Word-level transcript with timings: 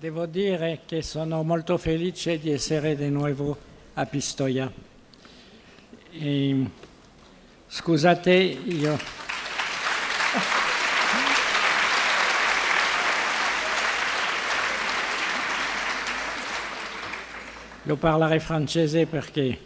Devo 0.00 0.24
dire 0.24 0.80
che 0.86 1.02
sono 1.02 1.42
molto 1.42 1.76
felice 1.76 2.38
di 2.38 2.50
essere 2.50 2.96
di 2.96 3.10
nuovo 3.10 3.54
a 3.92 4.06
Pistoia. 4.06 4.72
E, 6.12 6.64
scusate, 7.68 8.32
io... 8.32 8.98
Io 17.82 17.96
parlerei 17.96 18.40
francese 18.40 19.04
perché 19.04 19.58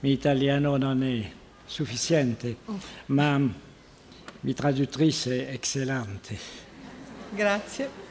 l'italiano 0.00 0.76
non 0.76 1.02
è 1.02 1.30
sufficiente, 1.64 2.56
ma 3.06 3.38
mi 3.38 4.52
traduttrice 4.52 5.48
è 5.48 5.52
eccellente. 5.54 6.38
Grazie. 7.30 8.07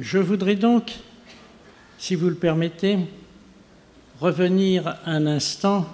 Je 0.00 0.16
voudrais 0.16 0.54
donc, 0.54 0.92
si 1.98 2.14
vous 2.14 2.30
le 2.30 2.34
permettez, 2.34 3.00
revenir 4.18 4.96
un 5.04 5.26
instant 5.26 5.86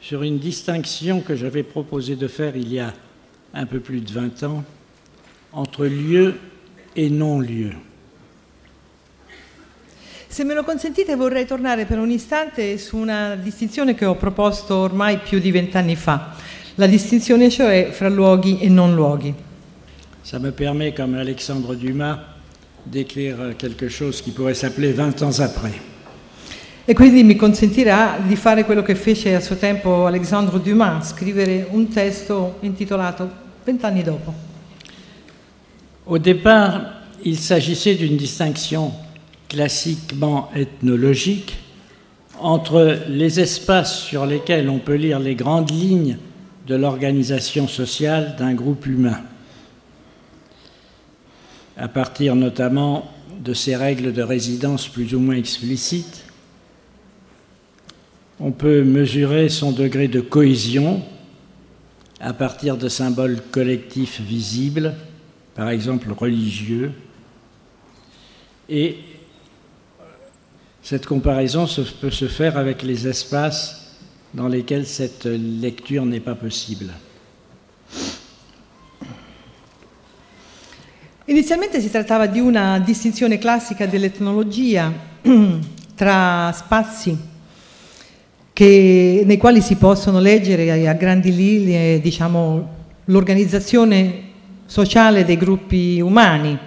sur 0.00 0.24
une 0.24 0.38
distinction 0.40 1.20
que 1.20 1.36
j'avais 1.36 1.62
proposé 1.62 2.16
de 2.16 2.26
faire 2.26 2.56
il 2.56 2.72
y 2.72 2.80
a 2.80 2.92
un 3.54 3.66
peu 3.66 3.78
plus 3.78 4.00
de 4.00 4.10
20 4.10 4.42
ans 4.42 4.64
entre 5.52 5.86
lieu 5.86 6.34
et 6.96 7.08
non-lieu. 7.08 7.70
Se 10.28 10.42
me 10.42 10.54
lo 10.54 10.64
consentite 10.64 11.14
vorrei 11.14 11.46
tornare 11.46 11.86
per 11.86 12.00
un 12.00 12.10
istante 12.10 12.78
su 12.78 12.96
una 12.96 13.36
distinzione 13.36 13.94
che 13.94 14.06
ho 14.06 14.16
proposto 14.16 14.74
ormai 14.74 15.18
più 15.18 15.38
di 15.38 15.52
vent'anni 15.52 15.94
fa, 15.94 16.34
la 16.74 16.86
distinzione 16.88 17.48
cioè 17.48 17.90
fra 17.92 18.08
luoghi 18.08 18.58
e 18.58 18.68
non 18.68 18.92
luoghi. 18.92 19.32
Ça 20.22 20.40
me 20.40 20.50
permet, 20.50 20.96
comme 20.96 21.16
Alexandre 21.18 21.76
Dumas, 21.76 22.18
d'écrire 22.84 23.56
quelque 23.56 23.88
chose 23.88 24.22
qui 24.22 24.30
pourrait 24.30 24.54
s'appeler 24.54 24.92
20 24.92 25.22
ans 25.22 25.40
après. 25.40 25.72
E 26.86 26.94
quindi 26.94 27.22
mi 27.22 27.36
consentirà 27.36 28.18
di 28.26 28.34
fare 28.34 28.64
quello 28.64 28.82
che 28.82 28.94
fece 28.94 29.34
a 29.34 29.40
suo 29.40 29.56
tempo 29.56 30.06
Alexandre 30.06 30.60
Dumas, 30.60 31.10
scrivere 31.10 31.68
un 31.70 31.88
testo 31.88 32.56
intitolato 32.60 33.30
Vent'anni 33.64 34.02
dopo. 34.02 34.32
Au 36.04 36.18
départ, 36.18 37.04
il 37.22 37.38
s'agissait 37.38 37.94
d'une 37.94 38.16
distinction 38.16 38.92
classiquement 39.46 40.50
ethnologique 40.54 41.56
entre 42.40 42.98
les 43.08 43.38
espaces 43.38 44.00
sur 44.00 44.24
lesquels 44.24 44.68
on 44.68 44.78
peut 44.78 44.94
lire 44.94 45.18
les 45.18 45.34
grandes 45.34 45.70
lignes 45.70 46.16
de 46.66 46.74
l'organisation 46.74 47.68
sociale 47.68 48.34
d'un 48.38 48.54
groupe 48.54 48.86
humain, 48.86 49.20
à 51.80 51.88
partir 51.88 52.36
notamment 52.36 53.10
de 53.42 53.54
ses 53.54 53.74
règles 53.74 54.12
de 54.12 54.22
résidence 54.22 54.86
plus 54.86 55.14
ou 55.14 55.18
moins 55.18 55.36
explicites. 55.36 56.24
On 58.38 58.52
peut 58.52 58.84
mesurer 58.84 59.48
son 59.48 59.72
degré 59.72 60.06
de 60.06 60.20
cohésion 60.20 61.02
à 62.20 62.34
partir 62.34 62.76
de 62.76 62.90
symboles 62.90 63.40
collectifs 63.50 64.20
visibles, 64.20 64.94
par 65.54 65.70
exemple 65.70 66.12
religieux, 66.12 66.92
et 68.68 68.98
cette 70.82 71.06
comparaison 71.06 71.66
peut 72.00 72.10
se 72.10 72.28
faire 72.28 72.58
avec 72.58 72.82
les 72.82 73.08
espaces 73.08 73.96
dans 74.34 74.48
lesquels 74.48 74.86
cette 74.86 75.24
lecture 75.24 76.04
n'est 76.04 76.20
pas 76.20 76.34
possible. 76.34 76.92
Inizialmente 81.30 81.80
si 81.80 81.88
trattava 81.88 82.26
di 82.26 82.40
una 82.40 82.80
distinzione 82.80 83.38
classica 83.38 83.86
dell'etnologia 83.86 84.92
tra 85.94 86.50
spazi 86.52 87.16
che- 88.52 89.22
nei 89.24 89.36
quali 89.36 89.60
si 89.60 89.76
possono 89.76 90.18
leggere 90.18 90.88
a, 90.88 90.92
grandi 90.94 91.32
linee 91.32 92.00
diciamo, 92.00 92.68
l'organizzazione 93.04 94.22
sociale 94.66 95.24
dei 95.24 95.36
gruppi 95.36 96.00
umani, 96.00 96.58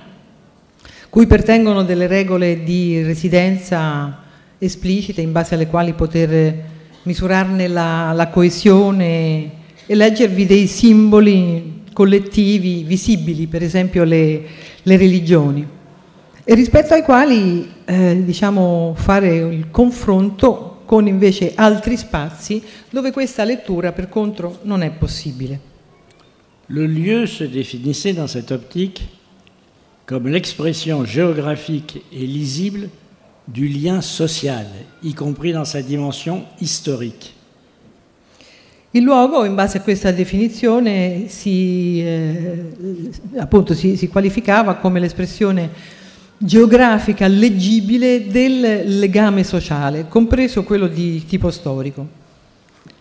cui 1.10 1.28
pertengono 1.28 1.84
delle 1.84 2.08
regole 2.08 2.64
di 2.64 3.02
residenza 3.02 4.24
esplicite 4.60 5.20
in 5.20 5.34
base 5.34 5.56
alle 5.56 5.68
quali 5.68 5.92
poter 5.92 6.64
misurarne 7.04 7.68
la, 7.68 8.14
la 8.14 8.30
coesione 8.30 9.52
e 9.86 9.94
leggervi 9.94 10.46
dei 10.46 10.68
simboli 10.68 11.83
collettivi 11.94 12.84
visibili, 12.84 13.48
per 13.48 13.64
esempio 13.64 14.04
le, 14.04 14.44
le 14.82 14.98
religioni, 14.98 15.66
e 16.44 16.56
rispetto 16.56 16.94
ai 16.94 17.04
quali 17.04 17.72
eh, 17.86 18.22
diciamo, 18.24 18.94
fare 18.98 19.36
il 19.38 19.70
confronto 19.72 20.82
con 20.86 21.08
invece 21.08 21.54
altri 21.56 21.96
spazi 21.96 22.62
dove 22.90 23.12
questa 23.12 23.44
lettura 23.46 23.94
per 23.94 24.10
contro 24.10 24.60
non 24.64 24.82
è 24.82 24.92
possibile. 24.92 25.72
Le 26.68 26.88
lieu 26.88 27.26
se 27.26 27.48
définissait 27.48 28.14
dans 28.14 28.30
cette 28.30 28.52
optique 28.52 29.02
comme 30.06 30.28
l'expression 30.28 31.06
géographique 31.06 32.02
et 32.12 32.26
lisible 32.26 32.90
du 33.48 33.68
lien 33.68 34.02
social, 34.02 34.66
y 35.02 35.14
compris 35.14 35.54
dans 35.54 35.66
sa 35.66 35.82
dimension 35.82 36.44
historique. 36.62 37.34
Il 38.96 39.02
luogo, 39.02 39.44
in 39.44 39.56
base 39.56 39.80
a 39.80 39.82
questa 39.82 40.12
definizione, 40.12 41.26
si, 41.28 42.00
eh, 42.00 42.72
appunto, 43.38 43.74
si, 43.74 43.98
si 43.98 44.08
qualificava 44.08 44.76
come 44.76 45.00
l'espressione 45.00 45.68
geografica 46.38 47.26
leggibile 47.26 48.28
del 48.28 49.00
legame 49.00 49.44
sociale, 49.44 50.08
compreso 50.08 50.64
quello 50.64 50.86
di 50.86 51.26
tipo 51.26 51.50
storico. 51.50 52.08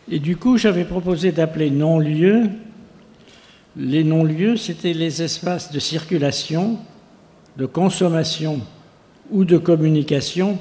Et 0.08 0.18
du 0.18 0.36
coup, 0.36 0.56
j'avais 0.56 0.86
proposé 0.86 1.30
d'appeler 1.30 1.68
non-lieux. 1.70 2.48
Les 3.76 4.02
non-lieux, 4.02 4.56
c'était 4.56 4.94
les 4.94 5.22
espaces 5.22 5.70
de 5.70 5.78
circulation, 5.78 6.78
de 7.58 7.66
consommation 7.66 8.62
ou 9.30 9.44
de 9.44 9.58
communication 9.58 10.58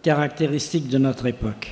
caractéristiques 0.00 0.88
de 0.88 0.96
notre 0.96 1.26
époque. 1.26 1.68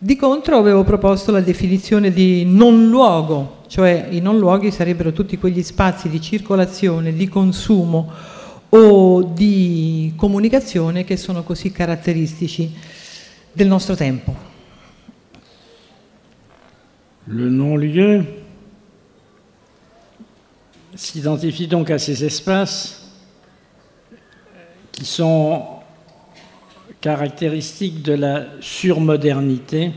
Di 0.00 0.14
contro 0.14 0.56
avevo 0.56 0.84
proposto 0.84 1.32
la 1.32 1.40
definizione 1.40 2.12
di 2.12 2.44
non 2.44 2.88
luogo, 2.88 3.62
cioè 3.66 4.06
i 4.10 4.20
non 4.20 4.38
luoghi 4.38 4.70
sarebbero 4.70 5.12
tutti 5.12 5.36
quegli 5.38 5.64
spazi 5.64 6.08
di 6.08 6.20
circolazione, 6.20 7.12
di 7.12 7.28
consumo 7.28 8.08
o 8.68 9.22
di 9.24 10.12
comunicazione 10.14 11.02
che 11.02 11.16
sono 11.16 11.42
così 11.42 11.72
caratteristici 11.72 12.72
del 13.50 13.66
nostro 13.66 13.96
tempo. 13.96 14.36
Le 17.24 17.48
non-lieu 17.48 18.24
s'identifie 20.94 21.66
donc 21.66 21.90
à 21.90 21.98
ces 21.98 22.22
espaces 22.22 23.02
qui 24.92 25.04
sont 25.04 25.77
caractéristiques 27.00 28.02
de 28.02 28.14
la 28.14 28.44
surmodernité. 28.60 29.92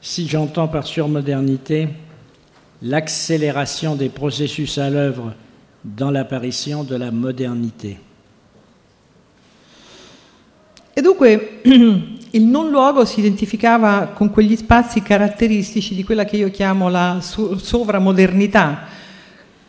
Si 0.00 0.28
j'entends 0.28 0.68
par 0.68 0.86
surmodernité 0.86 1.88
l'accélération 2.82 3.96
des 3.96 4.08
processus 4.08 4.78
à 4.78 4.90
l'œuvre 4.90 5.34
dans 5.82 6.10
l'apparition 6.10 6.84
de 6.84 6.96
la 6.96 7.10
modernité. 7.10 7.98
E 10.94 11.00
dunque 11.00 11.60
il 12.32 12.44
non 12.44 12.70
luogo 12.70 13.04
si 13.04 13.20
identificava 13.20 14.10
con 14.14 14.30
quegli 14.30 14.56
spazi 14.56 15.00
caratteristici 15.00 15.94
di 15.94 16.04
quella 16.04 16.24
che 16.24 16.36
io 16.36 16.50
chiamo 16.50 16.88
la 16.88 17.20
sovramodernità, 17.20 18.86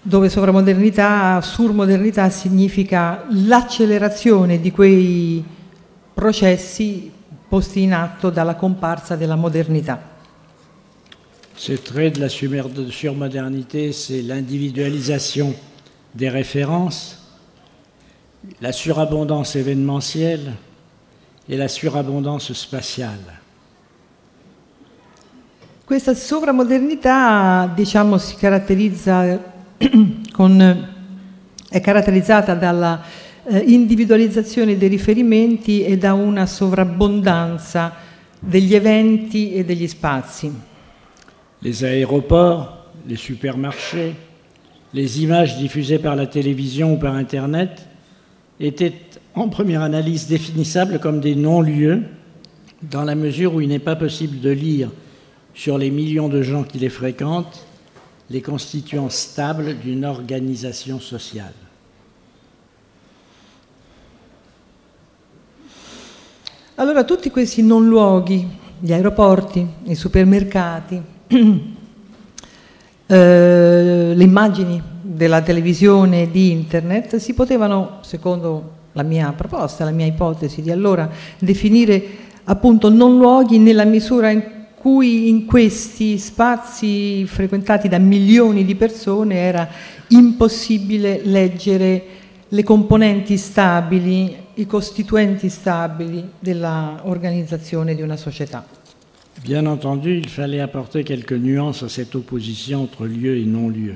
dove 0.01 0.29
sovramodernità, 0.29 1.39
surmodernità 1.41 2.29
significa 2.29 3.25
l'accelerazione 3.29 4.59
di 4.59 4.71
quei 4.71 5.43
processi 6.19 7.09
posti 7.47 7.81
in 7.81 7.93
atto 7.93 8.29
dalla 8.29 8.55
comparsa 8.55 9.15
della 9.15 9.37
modernità. 9.37 10.17
Ce 11.55 11.81
trait 11.81 12.11
de 12.11 12.19
la 12.19 12.27
surmodernité, 12.89 13.93
c'est 13.93 14.21
l'individualisation 14.21 15.55
des 16.13 16.29
références, 16.29 17.17
la 18.59 18.73
surabondance 18.73 19.55
événementielle 19.55 20.55
et 21.47 21.55
la 21.55 21.69
surabondance 21.69 22.51
spatiale. 22.51 23.39
Questa 25.85 26.13
sovramodernità, 26.13 27.71
diciamo, 27.73 28.17
si 28.17 28.35
caratterizza 28.35 29.39
con, 30.33 30.87
è 31.69 31.79
caratterizzata 31.79 32.55
dalla 32.55 33.01
eh, 33.49 33.59
individualizzazione 33.59 34.77
dei 34.77 34.89
riferimenti 34.89 35.83
e 35.83 35.97
da 35.97 36.13
una 36.13 36.45
sovrabbondanza 36.45 37.93
degli 38.39 38.75
eventi 38.75 39.53
e 39.53 39.65
degli 39.65 39.87
spazi. 39.87 40.51
Les 41.61 41.83
aéroports, 41.83 42.85
les 43.07 43.17
supermarchés, 43.17 44.13
les 44.93 45.21
images 45.21 45.57
diffusées 45.57 45.99
par 45.99 46.15
la 46.15 46.27
télévision 46.27 46.93
ou 46.93 46.97
par 46.97 47.15
Internet 47.15 47.87
étaient 48.59 48.93
en 49.35 49.49
première 49.49 49.81
analyse 49.81 50.27
définissables 50.27 50.99
comme 50.99 51.19
des 51.19 51.35
non-lieux, 51.35 52.03
dans 52.81 53.03
la 53.03 53.15
mesure 53.15 53.55
où 53.55 53.61
il 53.61 53.67
n'est 53.67 53.79
pas 53.79 53.95
possible 53.95 54.39
de 54.39 54.49
lire 54.49 54.89
sur 55.53 55.77
les 55.77 55.91
millions 55.91 56.29
de 56.29 56.41
gens 56.41 56.63
qui 56.63 56.77
les 56.77 56.89
fréquentent 56.89 57.65
les 58.29 58.41
constituants 58.41 59.09
stables 59.09 59.79
d'une 59.79 60.05
organisation 60.05 60.99
sociale. 60.99 61.53
Allora 66.79 67.03
tutti 67.03 67.29
questi 67.29 67.61
non 67.61 67.89
luoghi, 67.89 68.47
gli 68.79 68.93
aeroporti, 68.93 69.67
i 69.83 69.95
supermercati, 69.95 71.01
eh, 73.05 74.13
le 74.15 74.23
immagini 74.23 74.81
della 75.01 75.41
televisione, 75.41 76.31
di 76.31 76.51
internet, 76.51 77.17
si 77.17 77.33
potevano, 77.33 77.97
secondo 77.99 78.75
la 78.93 79.03
mia 79.03 79.33
proposta, 79.33 79.83
la 79.83 79.91
mia 79.91 80.05
ipotesi 80.05 80.61
di 80.61 80.71
allora, 80.71 81.09
definire 81.37 82.01
appunto 82.45 82.87
non 82.87 83.17
luoghi 83.17 83.57
nella 83.57 83.83
misura 83.83 84.29
in 84.29 84.41
cui 84.73 85.27
in 85.27 85.45
questi 85.45 86.17
spazi 86.17 87.25
frequentati 87.25 87.89
da 87.89 87.97
milioni 87.97 88.63
di 88.63 88.75
persone 88.75 89.35
era 89.35 89.67
impossibile 90.07 91.19
leggere 91.25 92.03
le 92.47 92.63
componenti 92.63 93.35
stabili, 93.35 94.47
i 94.59 94.65
costituenti 94.65 95.47
stabili 95.49 96.31
dell'organizzazione 96.37 97.95
di 97.95 98.01
una 98.01 98.17
società. 98.17 98.65
Bien 99.41 99.65
entendu, 99.65 100.09
il 100.09 100.27
fallait 100.27 100.59
apporter 100.59 101.05
quelques 101.05 101.37
nuances 101.37 101.83
à 101.83 101.87
cette 101.87 102.13
opposition 102.15 102.81
entre 102.81 103.05
lieu 103.05 103.37
et 103.37 103.45
non-lieu. 103.45 103.95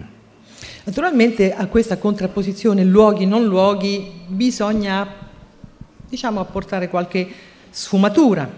Naturalmente 0.85 1.53
a 1.53 1.67
questa 1.67 1.97
contrapposizione 1.97 2.85
luoghi-non 2.85 3.43
luoghi 3.43 4.09
bisogna 4.27 5.05
diciamo, 6.07 6.39
apportare 6.39 6.87
qualche 6.87 7.27
sfumatura. 7.69 8.49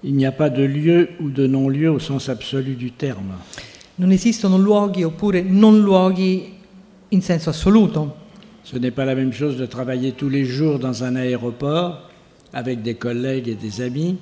Il 0.00 0.14
n'y 0.14 0.26
a 0.26 0.32
pas 0.32 0.50
de 0.50 0.64
lieu 0.64 1.10
ou 1.20 1.30
de 1.30 1.46
non-lieu 1.46 1.90
au 1.90 2.00
sens 2.00 2.28
absolu 2.28 2.74
du 2.74 2.96
terme. 2.96 3.34
Non 3.94 4.10
esistono 4.10 4.56
luoghi 4.56 5.04
oppure 5.04 5.42
non 5.42 5.80
luoghi 5.80 6.58
in 7.08 7.22
senso 7.22 7.50
assoluto. 7.50 8.21
Ce 8.64 8.76
n'est 8.76 8.92
pas 8.92 9.04
la 9.04 9.14
même 9.14 9.32
chose 9.32 9.56
de 9.56 9.66
travailler 9.66 10.12
tous 10.12 10.28
les 10.28 10.44
jours 10.44 10.78
dans 10.78 11.02
un 11.02 11.16
aéroport 11.16 12.08
avec 12.52 12.82
des 12.82 12.94
collègues 12.94 13.48
et 13.48 13.54
des 13.54 13.80
amis 13.80 14.18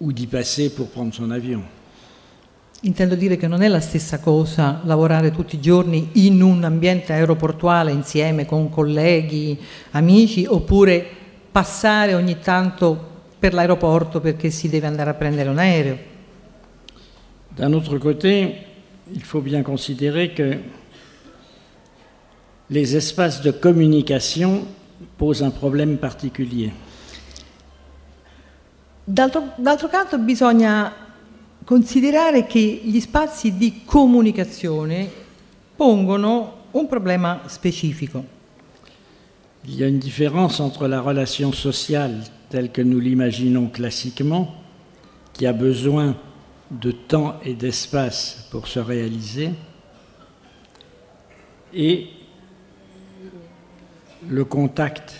ou 0.00 0.12
d'y 0.12 0.26
passer 0.26 0.70
pour 0.70 0.88
prendre 0.88 1.12
son 1.12 1.30
avion. 1.30 1.62
Intendo 2.84 3.16
dire 3.16 3.36
che 3.36 3.48
non 3.48 3.60
è 3.62 3.68
la 3.68 3.80
stessa 3.80 4.20
cosa 4.20 4.80
lavorare 4.84 5.32
tutti 5.32 5.56
i 5.56 5.60
giorni 5.60 6.10
in 6.12 6.40
un 6.40 6.62
ambiente 6.62 7.12
aeroportuale 7.12 7.90
insieme 7.90 8.46
con 8.46 8.70
colleghi, 8.70 9.58
amici, 9.90 10.46
oppure 10.48 11.04
passare 11.50 12.14
ogni 12.14 12.38
tanto 12.38 12.96
per 13.36 13.52
l'aeroporto 13.52 14.20
perché 14.20 14.50
si 14.50 14.68
deve 14.68 14.86
andare 14.86 15.10
a 15.10 15.14
prendere 15.14 15.48
un 15.48 15.58
aereo. 15.58 15.98
D'un 17.56 17.72
autre 17.72 17.98
côté, 17.98 18.54
il 19.10 19.22
faut 19.22 19.42
bien 19.42 19.62
considérer 19.62 20.32
que 20.32 20.58
les 22.70 22.96
espaces 22.96 23.40
de 23.40 23.50
communication 23.50 24.66
posent 25.16 25.42
un 25.42 25.50
problème 25.50 25.96
particulier. 25.96 26.72
D'altro, 29.06 29.88
canto 29.90 30.18
bisogna 30.18 30.92
considerare 31.64 32.46
che 32.46 32.60
gli 32.60 33.00
spazi 33.00 33.56
di 33.56 33.82
comunicazione 33.84 35.10
pongono 35.76 36.66
un 36.72 36.86
problema 36.86 37.40
specifico. 37.46 38.36
Il 39.64 39.76
y 39.78 39.82
a 39.82 39.86
une 39.86 39.98
différence 39.98 40.60
entre 40.60 40.86
la 40.88 41.00
relation 41.00 41.52
sociale 41.52 42.22
telle 42.50 42.70
que 42.70 42.82
nous 42.82 43.00
l'imaginons 43.00 43.68
classiquement, 43.68 44.54
qui 45.34 45.46
a 45.46 45.52
besoin 45.52 46.16
de 46.70 46.90
temps 46.90 47.38
et 47.44 47.54
d'espace 47.54 48.46
pour 48.50 48.66
se 48.66 48.78
réaliser, 48.78 49.50
et 51.72 52.08
le 54.26 54.44
contact 54.44 55.14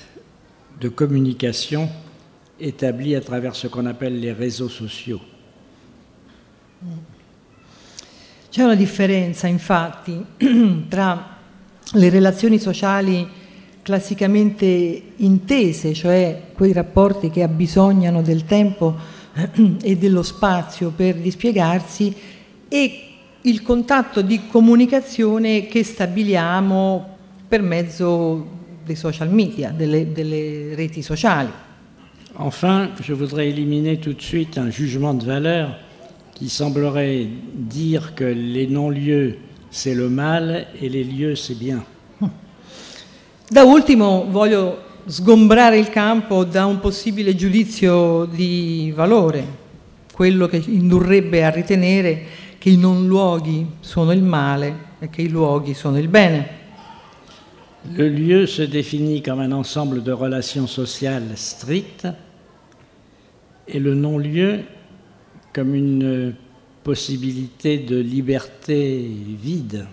de 0.80 0.88
communication 0.88 1.88
établi 2.60 3.14
à 3.14 3.20
travers 3.20 3.54
ce 3.54 3.68
qu'on 3.68 3.86
appelle 3.86 4.18
les 4.18 4.32
réseaux 4.32 4.68
sociaux. 4.68 5.20
C'è 8.50 8.62
una 8.62 8.74
differenza 8.74 9.46
infatti 9.46 10.24
tra 10.88 11.36
le 11.92 12.08
relazioni 12.08 12.58
sociali 12.58 13.26
classicamente 13.82 15.02
intese, 15.16 15.94
cioè 15.94 16.50
quei 16.54 16.72
rapporti 16.72 17.30
che 17.30 17.42
abbisognano 17.42 18.22
del 18.22 18.44
tempo 18.44 18.96
e 19.80 19.96
dello 19.96 20.22
spazio 20.22 20.90
per 20.90 21.16
dispiegarsi, 21.16 22.14
e 22.68 23.02
il 23.42 23.62
contatto 23.62 24.20
di 24.20 24.46
comunicazione 24.48 25.66
che 25.66 25.84
stabiliamo 25.84 27.16
per 27.46 27.62
mezzo 27.62 28.57
dei 28.88 28.96
social 28.96 29.30
media, 29.30 29.70
delle, 29.70 30.12
delle 30.12 30.74
reti 30.74 31.02
sociali. 31.02 31.50
Enfin, 32.40 32.90
je 33.00 33.12
voudrais 33.12 33.48
éliminer 33.48 33.98
tout 33.98 34.14
de 34.14 34.22
suite 34.22 34.58
un 34.58 34.70
jugement 34.70 35.12
de 35.12 35.24
valeur 35.24 35.76
qui 36.34 36.48
semblerait 36.48 37.26
dire 37.54 38.14
que 38.14 38.24
les 38.24 38.66
non-lieux 38.66 39.38
c'est 39.70 39.94
le 39.94 40.08
mal 40.08 40.68
et 40.80 40.88
les 40.88 41.04
lieux 41.04 41.36
c'est 41.36 41.58
bien. 41.58 41.84
Da 43.50 43.64
ultimo 43.64 44.26
voglio 44.30 44.78
sgombrare 45.06 45.78
il 45.78 45.88
campo 45.88 46.44
da 46.44 46.66
un 46.66 46.80
possibile 46.80 47.34
giudizio 47.34 48.26
di 48.26 48.92
valore, 48.94 49.44
quello 50.12 50.46
che 50.46 50.62
indurrebbe 50.64 51.44
a 51.44 51.50
ritenere 51.50 52.24
che 52.58 52.70
i 52.70 52.76
non 52.76 53.06
luoghi 53.06 53.66
sono 53.80 54.12
il 54.12 54.22
male 54.22 54.86
e 54.98 55.08
che 55.10 55.22
i 55.22 55.28
luoghi 55.28 55.74
sono 55.74 55.98
il 55.98 56.08
bene. 56.08 56.57
Le 57.94 58.08
lieu 58.08 58.46
se 58.46 58.62
définit 58.62 59.22
comme 59.22 59.40
un 59.40 59.52
ensemble 59.52 60.02
de 60.02 60.12
relations 60.12 60.66
sociales 60.66 61.36
strictes 61.36 62.06
et 63.66 63.78
le 63.78 63.94
non-lieu 63.94 64.64
comme 65.54 65.74
une 65.74 66.34
possibilité 66.82 67.78
de 67.78 67.98
liberté 67.98 69.10
vide. 69.40 69.86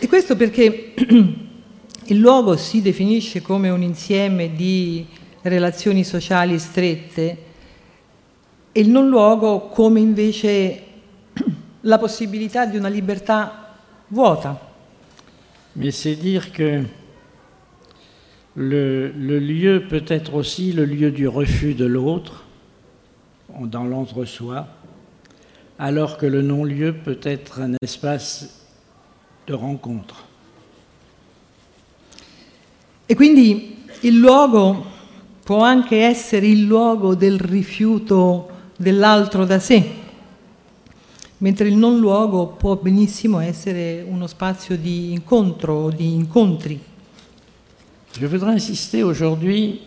E 0.00 0.06
questo 0.08 0.36
perché 0.36 0.94
il 2.06 2.18
luogo 2.18 2.56
si 2.56 2.82
definisce 2.82 3.40
come 3.40 3.68
un 3.70 3.82
insieme 3.82 4.54
di 4.54 5.06
relazioni 5.42 6.04
sociali 6.04 6.58
strette 6.58 7.38
e 8.72 8.80
il 8.80 8.90
non 8.90 9.08
luogo 9.08 9.68
come 9.68 10.00
invece 10.00 10.82
la 11.82 11.98
possibilità 11.98 12.66
di 12.66 12.76
una 12.76 12.88
libertà 12.88 13.74
vuota. 14.08 14.67
Mais 15.76 15.90
c'est 15.90 16.14
dire 16.14 16.52
que 16.52 16.82
le, 18.54 19.10
lieu 19.38 19.84
peut 19.88 20.04
être 20.08 20.34
aussi 20.34 20.72
le 20.72 20.84
lieu 20.84 21.10
du 21.10 21.28
refus 21.28 21.74
de 21.74 21.84
l'autre, 21.84 22.44
dans 23.60 23.84
l'entre-soi, 23.84 24.66
alors 25.78 26.18
que 26.18 26.26
le 26.26 26.42
non-lieu 26.42 26.92
peut 26.92 27.20
être 27.22 27.60
un 27.60 27.74
espace 27.82 28.66
de 29.46 29.54
rencontre. 29.54 30.24
E 33.06 33.14
quindi 33.14 33.76
il 34.02 34.18
luogo 34.18 34.84
può 35.42 35.62
anche 35.62 35.96
essere 35.96 36.46
il 36.46 36.66
luogo 36.66 37.14
del 37.14 37.38
rifiuto 37.38 38.50
dell'altro 38.76 39.46
da 39.46 39.58
sé, 39.58 39.82
mentre 41.38 41.68
il 41.68 41.76
non 41.76 41.98
luogo 41.98 42.48
può 42.48 42.76
benissimo 42.76 43.40
essere 43.40 44.04
uno 44.06 44.26
spazio 44.26 44.76
di 44.76 45.12
incontro, 45.12 45.90
di 45.90 46.14
incontri. 46.14 46.80
Je 48.18 48.26
voudrais 48.26 48.54
insister 48.54 49.02
aujourd'hui 49.02 49.80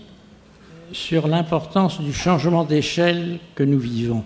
sur 0.91 1.27
l'importance 1.27 2.01
du 2.01 2.13
changement 2.13 2.63
d'échelle 2.63 3.39
que 3.53 3.63
nous 3.63 3.79
vivons. 3.79 4.23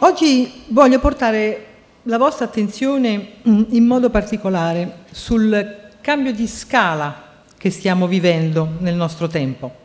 Oggi 0.00 0.50
voglio 0.68 0.98
portare 0.98 1.66
la 2.02 2.18
vostra 2.18 2.44
attenzione 2.44 3.36
in 3.44 3.84
modo 3.84 4.10
particolare 4.10 5.04
sul 5.10 5.88
cambio 6.02 6.32
di 6.32 6.46
scala 6.46 7.44
che 7.56 7.70
stiamo 7.70 8.06
vivendo 8.06 8.68
nel 8.78 8.94
nostro 8.94 9.26
tempo. 9.26 9.84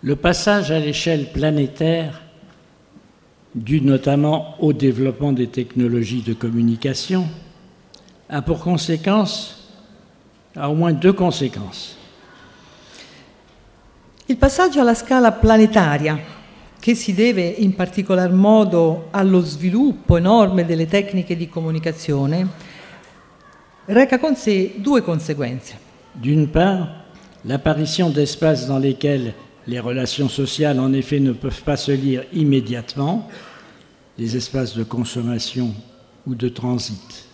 Le 0.00 0.16
passage 0.16 0.72
à 0.72 0.78
l'échelle 0.78 1.24
planétaire, 1.32 2.27
dû 3.58 3.80
notamment 3.80 4.54
au 4.58 4.72
développement 4.72 5.32
des 5.32 5.48
technologies 5.48 6.22
de 6.22 6.34
communication, 6.34 7.26
a 8.28 8.42
pour 8.42 8.60
conséquence, 8.60 9.70
a 10.54 10.68
au 10.70 10.74
moins 10.74 10.92
deux 10.92 11.12
conséquences. 11.12 11.96
Il 14.26 14.36
passaggio 14.36 14.80
alla 14.80 14.94
scala 14.94 15.32
planetaria 15.32 16.18
che 16.80 16.94
si 16.94 17.14
deve 17.14 17.42
in 17.42 17.74
particolar 17.74 18.30
modo 18.30 19.08
allo 19.10 19.40
sviluppo 19.40 20.16
enorme 20.16 20.64
delle 20.64 20.86
tecniche 20.86 21.36
di 21.36 21.48
comunicazione, 21.48 22.46
reca 23.86 24.18
con 24.18 24.36
sé 24.36 24.74
due 24.76 25.02
conseguenze. 25.02 25.76
D'une 26.12 26.48
part, 26.48 26.88
l'apparition 27.44 28.10
d'espaces 28.10 28.66
dans 28.66 28.78
lesquels 28.78 29.34
les 29.66 29.80
relations 29.80 30.28
sociales, 30.28 30.80
en 30.80 30.92
effet, 30.92 31.20
ne 31.20 31.32
peuvent 31.32 31.62
pas 31.62 31.76
se 31.76 31.92
lire 31.92 32.24
immédiatement, 32.32 33.28
les 34.18 34.34
espaces 34.34 34.74
de 34.74 34.82
consommation 34.82 35.72
ou 36.26 36.34
de 36.34 36.48
transit. 36.48 37.26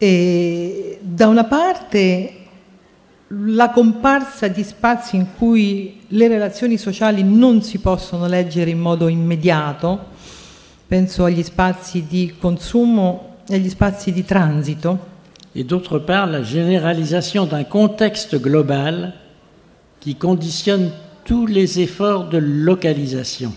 E 0.00 0.98
da 1.02 1.28
una 1.28 1.44
parte 1.44 2.32
la 3.28 3.70
comparsa 3.70 4.48
di 4.48 4.62
spazi 4.62 5.16
in 5.16 5.26
cui 5.36 6.02
le 6.08 6.28
relazioni 6.28 6.78
sociali 6.78 7.24
non 7.24 7.62
si 7.62 7.78
possono 7.78 8.26
leggere 8.26 8.70
in 8.70 8.78
modo 8.78 9.08
immediato, 9.08 10.12
penso 10.86 11.24
agli 11.24 11.42
spazi 11.42 12.06
di 12.06 12.34
consumo 12.38 13.38
e 13.48 13.56
agli 13.56 13.68
spazi 13.68 14.12
di 14.12 14.24
transito, 14.24 15.12
Et 15.56 15.62
d'autre 15.62 16.00
part, 16.00 16.26
la 16.26 16.42
généralisation 16.42 17.46
d'un 17.46 17.62
contexte 17.62 18.40
global 18.40 19.14
qui 20.00 20.16
conditionne 20.16 20.90
tous 21.24 21.46
les 21.46 21.78
efforts 21.78 22.28
de 22.28 22.38
localisation. 22.38 23.54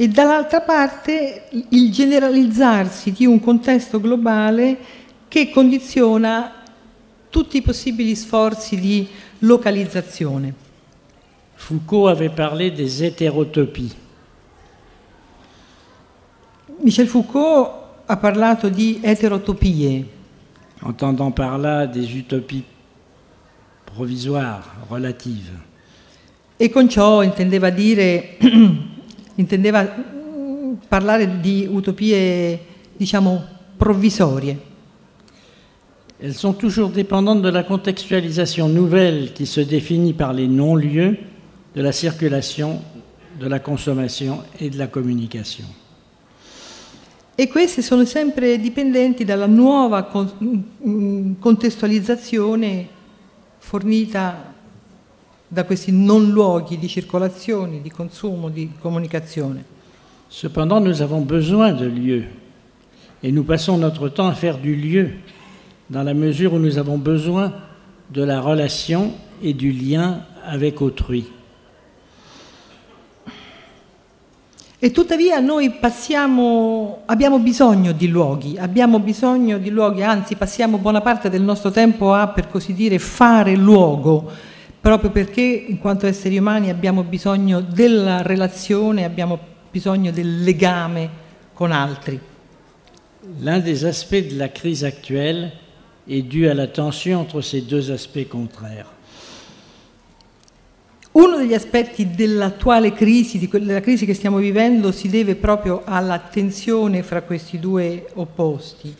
E 0.00 0.08
dall'altra 0.08 0.62
parte 0.62 1.48
il 1.68 1.92
generalizzarsi 1.92 3.12
di 3.12 3.26
un 3.26 3.38
contesto 3.38 4.00
globale 4.00 4.78
che 5.28 5.50
condiziona 5.50 6.54
tutti 7.28 7.58
i 7.58 7.60
possibili 7.60 8.16
sforzi 8.16 8.80
di 8.80 9.06
localizzazione. 9.40 10.54
Foucault 11.52 12.08
avait 12.08 12.32
parlé 12.34 12.70
des 12.70 13.02
hétérotopies. 13.02 13.94
Michel 16.78 17.06
Foucault 17.06 17.70
ha 18.06 18.16
parlato 18.16 18.70
di 18.70 19.00
eterotopie, 19.02 20.06
entendant 20.80 21.30
par 21.30 21.58
là 21.58 21.86
des 21.86 22.10
utopies 22.14 22.64
provisoires, 23.84 24.64
relatives. 24.88 25.68
e 26.56 26.68
con 26.70 26.88
ciò 26.90 27.22
intendeva 27.22 27.70
dire, 27.70 28.36
intendeva 29.40 29.82
mm, 29.82 30.72
parlare 30.88 31.40
di 31.40 31.66
utopie, 31.68 32.58
diciamo, 32.96 33.42
provvisorie. 33.76 34.68
Elles 36.22 36.36
sont 36.36 36.52
toujours 36.52 36.90
dépendantes 36.90 37.40
de 37.40 37.48
la 37.48 37.62
contextualisation 37.62 38.68
nouvelle 38.68 39.32
qui 39.32 39.46
se 39.46 39.60
définit 39.60 40.12
par 40.12 40.34
les 40.34 40.46
non-lieux 40.46 41.16
de 41.74 41.80
la 41.80 41.92
circulation, 41.92 42.82
de 43.38 43.46
la 43.46 43.58
consommation 43.58 44.42
et 44.60 44.68
de 44.68 44.76
la 44.76 44.86
communication. 44.86 45.64
E 47.34 47.48
queste 47.48 47.80
sono 47.80 48.04
sempre 48.04 48.58
dipendenti 48.58 49.24
dalla 49.24 49.46
nuova 49.46 50.02
con- 50.02 50.30
mm, 50.84 51.32
contestualizzazione 51.38 52.86
fornita 53.56 54.49
da 55.52 55.64
questi 55.64 55.90
non 55.90 56.30
luoghi 56.30 56.78
di 56.78 56.86
circolazione, 56.86 57.82
di 57.82 57.90
consumo, 57.90 58.48
di 58.50 58.70
comunicazione. 58.78 59.64
Cependant, 60.28 60.80
nous 60.80 61.02
avons 61.02 61.22
besoin 61.22 61.72
de 61.72 61.86
lieux 61.86 62.24
et 63.20 63.32
nous 63.32 63.42
passons 63.42 63.76
notre 63.76 64.08
temps 64.08 64.28
à 64.28 64.34
faire 64.34 64.58
du 64.58 64.76
lieu 64.76 65.10
dans 65.88 66.04
la 66.04 66.14
mesure 66.14 66.52
où 66.52 66.58
nous 66.58 66.78
avons 66.78 66.98
besoin 66.98 67.52
de 68.10 68.22
la 68.22 68.40
relation 68.40 69.12
et 69.42 69.52
du 69.52 69.72
lien 69.72 70.24
avec 70.46 70.80
autrui. 70.80 71.26
E 74.82 74.92
tuttavia 74.92 75.40
noi 75.40 75.72
passiamo, 75.72 77.02
abbiamo 77.06 77.40
bisogno 77.40 77.90
di 77.92 78.06
luoghi, 78.08 78.56
abbiamo 78.56 79.00
bisogno 79.00 79.58
di 79.58 79.68
luoghi, 79.68 80.04
anzi 80.04 80.36
passiamo 80.36 80.78
buona 80.78 81.00
parte 81.00 81.28
del 81.28 81.42
nostro 81.42 81.72
tempo 81.72 82.14
a, 82.14 82.28
per 82.28 82.48
così 82.48 82.72
dire, 82.72 83.00
fare 83.00 83.56
luogo, 83.56 84.30
proprio 84.80 85.10
perché 85.10 85.40
in 85.40 85.78
quanto 85.78 86.06
esseri 86.06 86.38
umani 86.38 86.70
abbiamo 86.70 87.02
bisogno 87.02 87.60
della 87.60 88.22
relazione, 88.22 89.04
abbiamo 89.04 89.38
bisogno 89.70 90.10
del 90.10 90.42
legame 90.42 91.08
con 91.52 91.72
altri. 91.72 92.18
L'un 93.40 93.62
des 93.62 93.84
aspects 93.84 94.32
de 94.32 94.36
la 94.36 94.48
crise 94.48 94.84
actuelle 94.84 95.52
est 96.08 96.22
dû 96.22 96.48
à 96.48 96.54
la 96.54 96.66
tension 96.66 97.20
entre 97.20 97.42
ces 97.42 97.60
deux 97.60 97.90
aspects 97.90 98.28
contraires. 98.28 98.86
Uno 101.12 101.36
degli 101.36 101.54
aspetti 101.54 102.10
dell'attuale 102.14 102.92
crisi, 102.92 103.48
della 103.48 103.80
crisi 103.80 104.06
che 104.06 104.14
stiamo 104.14 104.38
vivendo, 104.38 104.92
si 104.92 105.08
deve 105.08 105.34
proprio 105.34 105.82
alla 105.84 106.18
tensione 106.18 107.02
fra 107.02 107.22
questi 107.22 107.58
due 107.58 108.06
opposti. 108.14 108.94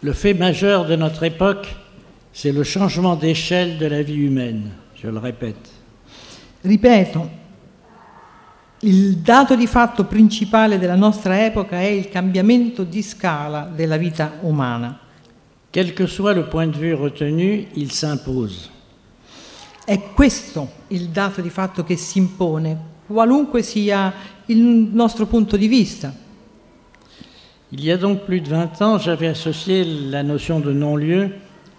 Le 0.00 0.12
fait 0.12 0.34
majeur 0.34 0.86
de 0.86 0.96
notre 0.96 1.24
époque, 1.24 1.66
c'est 2.32 2.52
le 2.52 2.62
changement 2.64 3.16
d'échelle 3.16 3.76
de 3.76 3.86
la 3.86 4.02
vie 4.02 4.24
humaine, 4.24 4.70
je 5.02 5.08
le 5.08 5.18
répète. 5.18 5.68
Ripeto, 6.62 7.28
il 8.80 9.16
dato 9.16 9.56
di 9.56 9.66
fatto 9.66 10.04
principale 10.04 10.78
della 10.78 10.94
nostra 10.94 11.44
epoca 11.44 11.80
è 11.80 11.86
il 11.86 12.08
cambiamento 12.08 12.84
di 12.84 13.02
scala 13.02 13.64
della 13.64 13.96
vita 13.96 14.38
umana. 14.42 15.00
Quel 15.72 15.92
que 15.94 16.06
soit 16.06 16.34
le 16.36 16.44
point 16.44 16.72
de 16.72 16.78
vue 16.78 16.94
retenu, 16.94 17.66
il 17.74 17.90
s'impose. 17.90 18.68
È 19.84 20.00
questo 20.14 20.70
il 20.88 21.08
dato 21.08 21.40
di 21.40 21.50
fatto 21.50 21.82
che 21.82 21.96
si 21.96 22.18
impone, 22.18 22.78
qualunque 23.06 23.62
sia 23.62 24.12
il 24.46 24.58
nostro 24.58 25.26
punto 25.26 25.56
di 25.56 25.66
vista. 25.66 26.14
Il 27.70 27.82
y 27.82 27.90
a 27.90 27.96
donc 27.96 28.20
plus 28.24 28.40
de 28.40 28.50
20 28.50 28.82
ans, 28.82 28.98
j'avais 28.98 29.28
associé 29.28 29.82
la 29.84 30.22
notion 30.22 30.60
de 30.60 30.72
non-lieu 30.72 31.32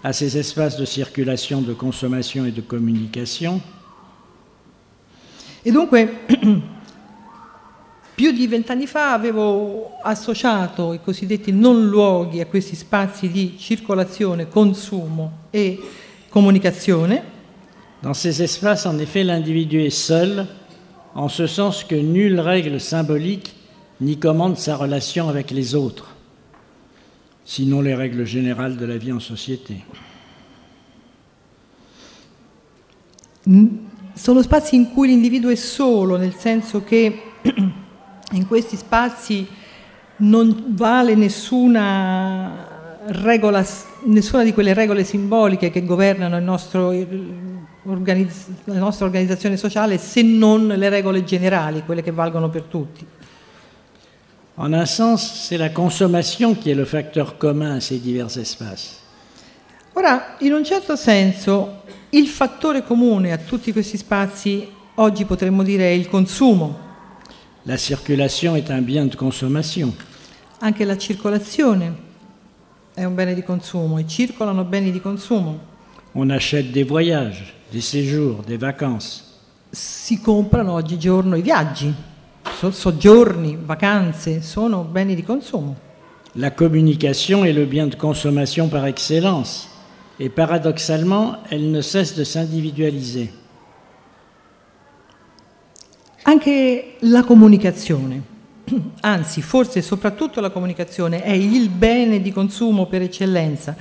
à 0.03 0.12
ces 0.12 0.38
espaces 0.38 0.77
de 0.77 0.86
circulation, 0.86 1.62
de 1.62 1.74
consommation 1.74 2.45
et 2.45 2.51
de 2.51 2.62
communication. 2.62 3.62
E 5.65 5.72
dunque, 5.72 6.10
più 8.15 8.31
di 8.31 8.45
vent'anni 8.48 8.86
fa 8.86 9.13
avevo 9.13 9.98
associato 10.03 10.91
i 10.91 11.00
cosiddetti 11.01 11.53
non 11.53 11.88
luoghi 11.88 12.41
a 12.41 12.48
questi 12.48 12.75
spazi 12.75 13.29
di 13.29 13.55
circolazione, 13.57 14.50
consumo 14.50 15.48
e 15.50 15.79
comunicazione. 16.29 17.31
Dans 18.01 18.13
ces 18.13 18.41
espaces, 18.41 18.86
en 18.86 19.00
effet, 19.00 19.24
l'individu 19.24 19.79
est 19.79 19.89
seul, 19.89 20.45
en 21.15 21.29
ce 21.29 21.48
sens 21.48 21.86
que 21.86 21.95
nulle 21.95 22.41
règle 22.41 22.81
symbolique 22.81 23.55
n'y 24.01 24.17
commande 24.17 24.57
sa 24.57 24.75
relation 24.75 25.29
avec 25.29 25.51
les 25.51 25.74
autres, 25.75 26.12
sinon 27.43 27.81
les 27.81 27.95
règles 27.95 28.25
générales 28.25 28.77
de 28.77 28.85
la 28.85 28.97
vie 28.97 29.12
en 29.12 29.19
société. 29.19 29.83
Sono 34.13 34.41
spazi 34.41 34.75
in 34.75 34.91
cui 34.91 35.07
l'individuo 35.07 35.50
è 35.50 35.55
solo, 35.55 36.17
nel 36.17 36.33
senso 36.33 36.83
che 36.83 37.21
in 38.31 38.47
questi 38.47 38.77
spazi 38.77 39.45
non 40.17 40.65
vale 40.69 41.15
nessuna 41.15 43.01
regola, 43.07 43.65
nessuna 44.03 44.43
di 44.43 44.53
quelle 44.53 44.73
regole 44.73 45.03
simboliche 45.03 45.69
che 45.71 45.83
governano 45.83 46.39
nostro, 46.39 46.91
la 46.91 48.77
nostra 48.77 49.05
organizzazione 49.05 49.57
sociale, 49.57 49.97
se 49.97 50.21
non 50.21 50.67
le 50.67 50.89
regole 50.89 51.23
generali, 51.23 51.83
quelle 51.83 52.01
che 52.01 52.12
valgono 52.12 52.50
per 52.50 52.63
tutti. 52.63 53.05
En 54.55 54.72
un 54.74 54.86
sens, 54.86 55.48
c'est 55.48 55.57
la 55.57 55.69
consommation 55.69 56.53
qui 56.53 56.69
est 56.69 56.75
le 56.75 56.86
facteur 56.86 57.38
commun 57.38 57.75
à 57.77 57.81
ces 57.81 57.98
divers 57.98 58.38
espaces. 58.38 59.00
Ora, 59.95 60.36
in 60.41 60.53
un 60.53 60.63
certo 60.63 60.95
senso, 60.95 61.81
il 62.12 62.27
fattore 62.27 62.83
comune 62.83 63.31
a 63.31 63.38
tutti 63.38 63.72
questi 63.72 63.98
spazi 63.98 64.67
oggi 64.95 65.25
potremmo 65.25 65.63
dire 65.63 65.86
è 65.86 65.93
il 65.93 66.07
consumo, 66.07 66.79
La 67.65 67.77
circulation 67.77 68.55
est 68.57 68.69
un 68.69 68.83
bien 68.83 69.07
de 69.07 69.15
consommation. 69.15 69.93
anche 70.60 70.83
la 70.86 70.98
circolazione 70.98 71.95
è 72.93 73.03
un 73.05 73.15
bene 73.15 73.33
di 73.33 73.41
consumo 73.43 73.98
e 73.98 74.05
circolano 74.07 74.63
beni 74.65 74.91
di 74.91 75.00
consumo. 75.01 75.60
On 76.13 76.29
achète 76.29 76.72
des 76.72 76.83
voyages, 76.86 77.53
des 77.72 77.81
séjours, 77.81 78.43
des 78.45 78.57
vacances. 78.57 79.24
Si 79.72 80.19
comprano 80.22 80.74
oggigiorno 80.74 81.36
i 81.36 81.41
viaggi, 81.41 81.91
so- 82.63 82.72
soggiorni, 82.72 83.58
vacanze, 83.62 84.41
sono 84.41 84.84
beni 84.84 85.15
di 85.15 85.24
consumo. 85.24 85.75
La 86.34 86.51
communication 86.51 87.46
est 87.46 87.53
le 87.53 87.65
bien 87.65 87.88
de 87.88 87.96
consommation 87.96 88.70
par 88.70 88.86
excellence. 88.86 89.67
Et 90.20 90.29
paradoxalement, 90.29 91.38
elle 91.50 91.72
ne 91.72 91.82
cesse 91.82 92.15
de 92.15 92.24
s'individualiser. 92.24 93.32
Anche 96.24 96.96
la 97.00 97.24
comunicazione, 97.24 98.22
anzi 99.01 99.41
forse 99.41 99.82
soprattutto 99.82 100.39
la 100.39 100.51
comunicazione, 100.51 101.22
è 101.22 101.32
il 101.32 101.70
bene 101.70 102.22
di 102.22 102.32
consumo 102.32 102.86
per 102.86 103.01
eccellenza 103.01 103.75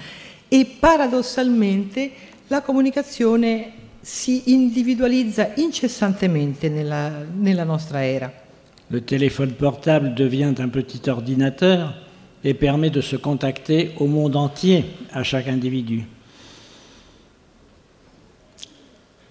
e 0.48 0.76
paradossalmente 0.80 2.10
la 2.48 2.62
comunicazione 2.62 3.72
si 4.00 4.52
individualizza 4.52 5.52
incessantemente 5.54 6.68
nella, 6.68 7.24
nella 7.32 7.64
nostra 7.64 8.04
era. 8.04 8.41
Le 8.92 9.00
téléphone 9.00 9.52
portable 9.52 10.12
devient 10.12 10.52
un 10.58 10.68
petit 10.68 11.08
ordinateur 11.08 11.94
et 12.44 12.52
permet 12.52 12.90
de 12.90 13.00
se 13.00 13.16
contacter 13.16 13.92
au 13.96 14.06
monde 14.06 14.36
entier 14.36 14.84
à 15.12 15.22
chaque 15.22 15.48
individu. 15.48 16.04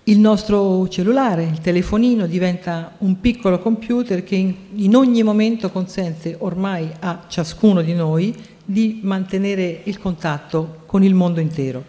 Il 0.06 0.20
nostro 0.20 0.88
cellulare, 0.89 1.44
il 1.44 1.60
telefonino, 1.60 2.25
diventa 2.25 2.96
un 3.01 3.20
piccolo 3.20 3.60
computer 3.60 4.24
che 4.24 4.56
in, 4.74 4.96
ogni 4.96 5.22
momento 5.22 5.70
consente 5.70 6.36
ormai 6.39 6.89
a 7.00 7.25
ciascuno 7.27 7.84
di 7.84 7.94
noi 7.94 8.34
di 8.65 9.01
mantenere 9.03 9.82
il 9.84 10.00
contatto 10.00 10.77
con 10.88 11.03
il 11.03 11.13
mondo 11.13 11.39
intero. 11.39 11.86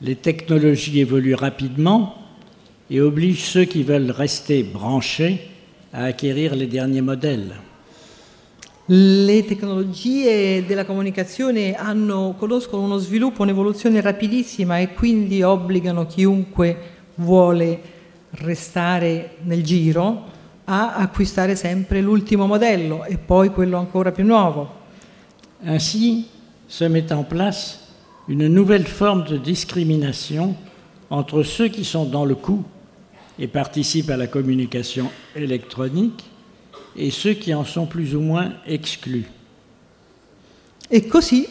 Les 0.00 0.20
technologies 0.20 1.00
évoluent 1.00 1.38
rapidement 1.38 2.16
et 2.90 3.00
obligent 3.00 3.46
ceux 3.46 3.64
qui 3.64 3.82
veulent 3.82 4.10
rester 4.10 4.62
branchés 4.62 5.51
à 5.92 6.04
acquérir 6.04 6.54
les 6.54 6.66
derniers 6.66 7.02
modèles. 7.02 7.54
Le 8.86 9.42
tecnologie 9.42 10.64
della 10.66 10.84
comunicazione 10.84 11.74
hanno, 11.74 12.34
conoscono 12.36 12.82
uno 12.82 12.98
sviluppo, 12.98 13.42
un'evoluzione 13.42 14.00
rapidissima 14.00 14.78
e 14.78 14.92
quindi 14.92 15.42
obbligano 15.42 16.06
chiunque 16.06 16.76
vuole 17.16 17.80
restare 18.30 19.36
nel 19.42 19.62
giro 19.62 20.30
a 20.64 20.94
acquistare 20.94 21.54
sempre 21.54 22.00
l'ultimo 22.00 22.46
modello 22.46 23.04
e 23.04 23.18
poi 23.18 23.50
quello 23.50 23.76
ancora 23.76 24.10
più 24.10 24.24
nuovo. 24.24 24.80
Ainsi 25.64 26.26
se 26.66 26.88
met 26.88 27.12
en 27.12 27.24
place 27.24 27.78
une 28.26 28.48
nouvelle 28.48 28.86
forme 28.86 29.24
de 29.24 29.36
discrimination 29.36 30.56
entre 31.08 31.44
ceux 31.44 31.68
qui 31.68 31.84
sont 31.84 32.04
dans 32.04 32.24
le 32.24 32.34
coup 32.34 32.64
et 33.42 33.48
participent 33.48 34.10
à 34.10 34.16
la 34.16 34.28
communication 34.28 35.10
électronique 35.34 36.30
et 36.94 37.10
ceux 37.10 37.34
qui 37.34 37.52
en 37.52 37.64
sont 37.64 37.86
plus 37.86 38.14
ou 38.14 38.20
moins 38.20 38.52
exclus. 38.64 39.26
E 40.88 41.08
così 41.08 41.48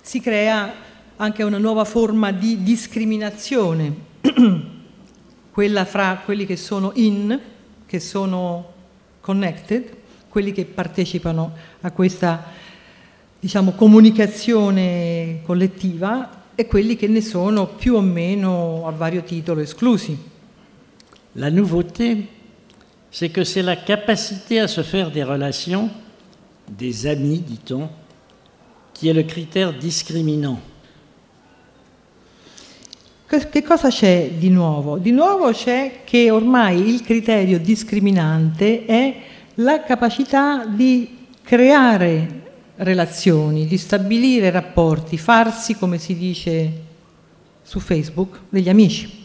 si 0.00 0.20
crea 0.20 0.72
anche 1.16 1.42
una 1.42 1.58
nuova 1.58 1.84
forma 1.84 2.32
di 2.32 2.62
discriminazione, 2.62 3.94
quella 5.52 5.84
fra 5.84 6.22
quelli 6.24 6.46
che 6.46 6.56
sono 6.56 6.92
in, 6.94 7.38
che 7.84 8.00
sono 8.00 8.72
connected, 9.20 9.94
quelli 10.30 10.52
che 10.52 10.64
partecipano 10.64 11.52
a 11.82 11.90
questa 11.90 12.44
diciamo, 13.38 13.72
comunicazione 13.72 15.42
collettiva 15.44 16.44
e 16.54 16.66
quelli 16.66 16.96
che 16.96 17.08
ne 17.08 17.20
sono 17.20 17.66
più 17.66 17.94
o 17.94 18.00
meno 18.00 18.86
a 18.86 18.90
vario 18.90 19.22
titolo 19.22 19.60
esclusi. 19.60 20.32
La 21.36 21.50
nouveauté, 21.50 22.28
c'est 23.10 23.28
que 23.28 23.42
c'est 23.42 23.62
la 23.62 23.76
capacité 23.76 24.60
à 24.60 24.68
se 24.68 24.82
faire 24.82 25.10
des 25.10 25.24
relations, 25.24 25.90
des 26.70 27.06
amis, 27.06 27.40
dit-on, 27.40 27.88
qui 28.92 29.08
est 29.08 29.12
le 29.12 29.24
critère 29.24 29.72
discriminant. 29.72 30.60
Che 33.26 33.62
cosa 33.62 33.88
c'è 33.88 34.30
di 34.38 34.48
nuovo? 34.48 34.98
Di 34.98 35.10
nuovo 35.10 35.50
c'è 35.50 36.02
che 36.04 36.30
ormai 36.30 36.88
il 36.88 37.02
criterio 37.02 37.58
discriminante 37.58 38.84
è 38.84 39.16
la 39.54 39.82
capacità 39.82 40.64
di 40.66 41.26
creare 41.42 42.42
relazioni, 42.76 43.66
di 43.66 43.76
stabilire 43.76 44.50
rapporti, 44.50 45.18
farsi, 45.18 45.74
come 45.74 45.98
si 45.98 46.16
dice 46.16 46.72
su 47.62 47.80
Facebook, 47.80 48.40
degli 48.50 48.68
amici. 48.68 49.23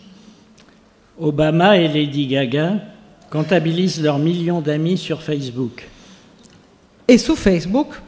Obama 1.20 1.78
et 1.78 1.88
Lady 1.88 2.28
Gaga 2.28 2.82
comptabilisent 3.30 4.02
leurs 4.02 4.20
millions 4.20 4.62
d'amis 4.62 4.98
sur 4.98 5.22
Facebook. 5.22 5.84
E 7.06 7.18
su 7.18 7.36
Facebook 7.36 8.02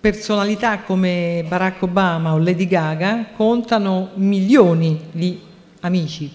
personalità 0.00 0.78
come 0.80 1.44
Barack 1.48 1.82
Obama 1.82 2.34
o 2.34 2.38
Lady 2.38 2.66
Gaga 2.66 3.30
contano 3.36 4.10
milioni 4.14 5.00
di 5.12 5.38
amici. 5.80 6.30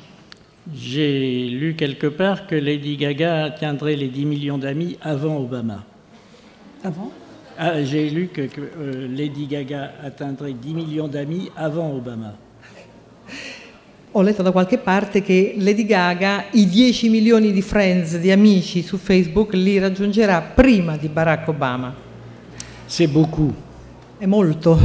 J'ai 0.74 1.50
lu 1.50 1.74
quelque 1.76 2.08
part 2.08 2.46
que 2.48 2.56
Lady 2.56 2.96
Gaga 2.98 3.46
atteindrait 3.46 3.96
les 3.96 4.08
10 4.10 4.26
millions 4.26 4.58
d'amis 4.58 4.98
avant 5.02 5.38
Obama. 5.38 5.84
Avant? 6.84 7.12
Ah, 7.58 7.82
J'ai 7.84 8.10
lu 8.10 8.28
que, 8.28 8.42
que 8.42 8.62
euh, 8.62 9.08
Lady 9.08 9.48
Gaga 9.48 9.94
atteindrait 10.04 10.54
10 10.54 10.74
millions 10.74 11.08
d'amis 11.08 11.50
avant 11.56 11.92
Obama. 11.96 12.36
Ho 14.14 14.22
letto 14.24 14.42
da 14.42 14.52
qualche 14.52 14.80
parte 14.80 15.22
che 15.22 15.54
Lady 15.58 15.86
Gaga 15.86 16.46
i 16.52 16.68
10 16.68 17.10
milioni 17.10 17.52
di 17.52 17.62
friends, 17.62 18.18
di 18.18 18.32
amici 18.32 18.82
su 18.82 18.98
Facebook, 18.98 19.54
li 19.54 19.78
raggiungerà 19.78 20.42
prima 20.42 20.98
di 20.98 21.08
Barack 21.08 21.48
Obama. 21.48 21.96
C'est 22.88 23.12
beaucoup. 23.12 23.54
È 24.18 24.26
molto. 24.26 24.80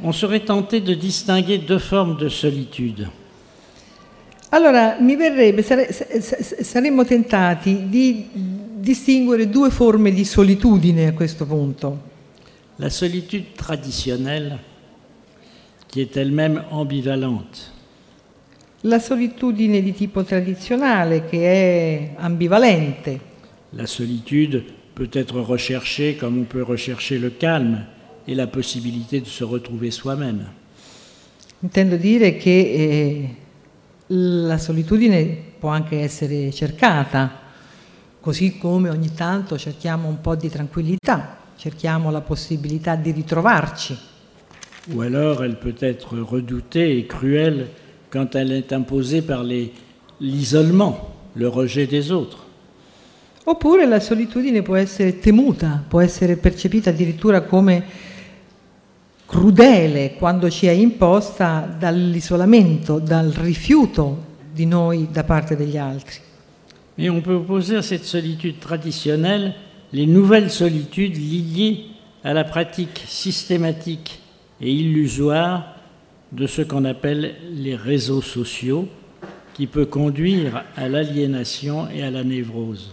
On 0.00 0.12
serait 0.12 0.42
tenté 0.42 0.80
de 0.80 0.94
distinguer 0.94 1.58
deux 1.58 1.82
formes 1.82 2.16
de 2.16 2.30
solitude. 2.30 3.10
Allora, 4.48 4.96
mi 5.00 5.14
verrebbe, 5.14 5.62
sare, 5.62 5.92
saremmo 5.92 7.04
tentati 7.04 7.88
di 7.90 8.28
distinguere 8.32 9.50
due 9.50 9.68
forme 9.68 10.12
di 10.12 10.24
solitudine 10.24 11.08
a 11.08 11.12
questo 11.12 11.44
punto. 11.44 12.00
La 12.76 12.88
solitude 12.88 13.52
traditionnelle, 13.54 14.58
qui 15.94 16.00
est 16.00 16.16
elle-même 16.16 16.64
ambivalente. 16.72 17.70
La 18.80 18.98
solitudine 18.98 19.80
di 19.80 19.94
tipo 19.94 20.24
tradizionale, 20.24 21.24
che 21.24 21.38
è 21.38 22.14
ambivalente. 22.16 23.20
La 23.70 23.86
solitude 23.86 24.64
peut 24.92 25.10
être 25.12 25.38
recherché 25.38 26.16
comme 26.16 26.38
on 26.38 26.46
peut 26.46 26.64
rechercher 26.64 27.16
le 27.18 27.36
calme 27.36 27.86
et 28.26 28.34
la 28.34 28.48
possibilité 28.48 29.20
de 29.20 29.28
se 29.28 29.44
retrouver 29.44 29.92
soi-même. 29.92 30.44
Intendo 31.60 31.94
dire 31.94 32.38
che 32.38 32.50
eh, 32.50 33.34
la 34.08 34.58
solitudine 34.58 35.52
può 35.60 35.68
anche 35.68 36.00
essere 36.00 36.50
cercata, 36.50 37.40
così 38.18 38.58
come 38.58 38.88
ogni 38.90 39.12
tanto 39.14 39.56
cerchiamo 39.56 40.08
un 40.08 40.20
po' 40.20 40.34
di 40.34 40.48
tranquillità, 40.48 41.36
cerchiamo 41.54 42.10
la 42.10 42.20
possibilità 42.20 42.96
di 42.96 43.12
ritrovarci. 43.12 44.12
Ou 44.92 45.00
alors 45.00 45.44
elle 45.44 45.58
peut 45.58 45.76
être 45.78 46.18
redoutée 46.18 46.98
et 46.98 47.06
cruelle 47.06 47.68
quand 48.10 48.34
elle 48.34 48.52
est 48.52 48.72
imposée 48.72 49.22
par 49.22 49.44
l'isolement, 50.20 51.14
le 51.34 51.48
rejet 51.48 51.86
des 51.86 52.12
autres. 52.12 52.44
Oppure 53.46 53.86
la 53.86 54.00
solitudine 54.00 54.62
può 54.62 54.76
essere 54.76 55.18
temuta, 55.18 55.82
può 55.86 56.00
essere 56.00 56.36
percepita 56.36 56.90
addirittura 56.90 57.42
come 57.42 57.84
crudele 59.26 60.14
quando 60.18 60.48
ci 60.48 60.66
è 60.66 60.70
imposta 60.70 61.76
dall'isolamento, 61.78 62.98
dal 62.98 63.30
rifiuto 63.30 64.32
di 64.52 64.64
noi 64.66 65.08
da 65.10 65.24
parte 65.24 65.56
degli 65.56 65.76
altri. 65.76 66.20
Et 66.96 67.10
on 67.10 67.20
peut 67.20 67.34
opposer 67.34 67.76
à 67.76 67.82
cette 67.82 68.04
solitude 68.04 68.60
traditionnelle 68.60 69.54
les 69.90 70.06
nouvelles 70.06 70.50
solitudes 70.50 71.16
liées 71.16 71.86
à 72.22 72.32
la 72.32 72.44
pratique 72.44 73.02
systématique 73.06 74.20
et 74.64 74.72
illusoire 74.72 75.76
de 76.32 76.46
ce 76.46 76.62
qu'on 76.62 76.84
appelle 76.86 77.34
les 77.52 77.76
réseaux 77.76 78.22
sociaux, 78.22 78.88
qui 79.52 79.66
peut 79.66 79.84
conduire 79.84 80.64
à 80.74 80.88
l'aliénation 80.88 81.86
et 81.88 82.02
à 82.02 82.10
la 82.10 82.24
névrose. 82.24 82.92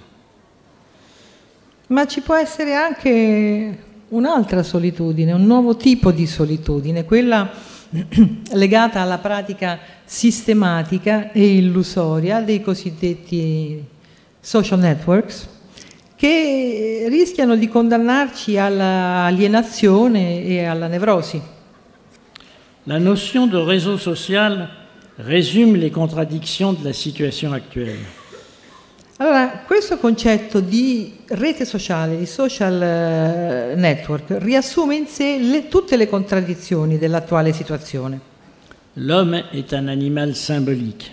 Ma 1.87 2.05
ci 2.05 2.21
può 2.21 2.35
essere 2.35 2.75
anche 2.75 3.77
un'altra 4.09 4.63
solitudine, 4.63 5.33
un 5.33 5.45
nuovo 5.45 5.75
tipo 5.75 6.11
di 6.11 6.27
solitudine, 6.27 7.05
quella 7.05 7.51
legata 8.53 9.01
alla 9.01 9.17
pratica 9.17 9.79
sistematica 10.05 11.31
e 11.31 11.55
illusoria 11.55 12.41
dei 12.41 12.61
cosiddetti 12.61 13.83
social 14.39 14.79
networks, 14.79 15.47
che 16.15 17.07
rischiano 17.09 17.55
di 17.55 17.67
condannarci 17.67 18.57
all'alienazione 18.57 20.43
e 20.43 20.65
alla 20.65 20.87
nevrosi. 20.87 21.41
La 22.87 22.99
notion 22.99 23.45
de 23.45 23.57
réseau 23.57 23.99
social 23.99 24.67
résume 25.19 25.75
les 25.75 25.91
contradictions 25.91 26.73
de 26.73 26.83
la 26.83 26.93
situation 26.93 27.53
actuelle. 27.53 27.99
Allora, 29.17 29.63
questo 29.67 29.97
concetto 29.99 30.61
di 30.61 31.13
rete 31.27 31.63
sociale, 31.63 32.17
di 32.17 32.25
social 32.25 32.81
eh, 32.81 33.75
network, 33.75 34.37
riassume 34.39 34.95
in 34.95 35.05
sé 35.05 35.37
le, 35.37 35.67
tutte 35.67 35.95
le 35.95 36.09
contraddizioni 36.09 36.97
dell'attuale 36.97 37.53
situazione. 37.53 38.19
L'homme 38.93 39.43
est 39.51 39.71
un 39.73 39.87
animal 39.87 40.33
symbolique. 40.33 41.11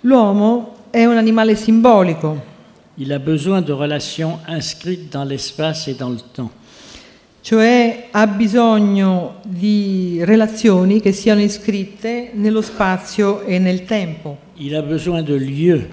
L'uomo 0.00 0.76
è 0.88 1.04
un 1.04 1.18
animale 1.18 1.54
simbolico. 1.54 2.42
Il 2.94 3.12
a 3.12 3.18
besoin 3.18 3.60
de 3.60 3.72
relations 3.72 4.38
inscrites 4.46 5.12
dans 5.12 5.28
l'espace 5.28 5.88
et 5.88 5.94
dans 5.94 6.08
le 6.08 6.20
temps. 6.32 6.50
Cioè 7.40 8.08
ha 8.10 8.26
bisogno 8.26 9.40
di 9.44 10.18
relazioni 10.22 11.00
che 11.00 11.12
siano 11.12 11.40
iscritte 11.40 12.30
nello 12.34 12.60
spazio 12.60 13.42
e 13.42 13.58
nel 13.58 13.84
tempo. 13.84 14.38
Il 14.56 14.74
a 14.74 14.82
besoin 14.82 15.22
de 15.22 15.36
lieux 15.36 15.86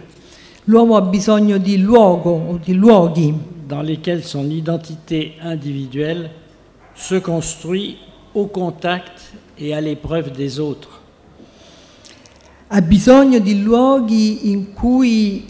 L'uomo 0.66 0.98
ha 0.98 1.02
bisogno 1.02 1.58
di 1.58 1.78
luogo 1.82 2.32
o 2.32 2.60
di 2.62 2.74
luoghi 2.74 3.34
dans 3.66 3.82
lesquels 3.82 4.26
son 4.26 4.50
identité 4.50 5.36
individuelle 5.40 6.30
se 6.94 7.16
construit 7.22 7.98
au 8.34 8.48
contact 8.48 9.32
et 9.58 9.74
à 9.74 9.80
l'épreuve 9.80 10.32
des 10.32 10.60
autres. 10.60 11.00
ha 12.70 12.82
bisogno 12.82 13.40
di 13.40 13.62
luoghi 13.62 14.52
in 14.52 14.74
cui 14.74 15.46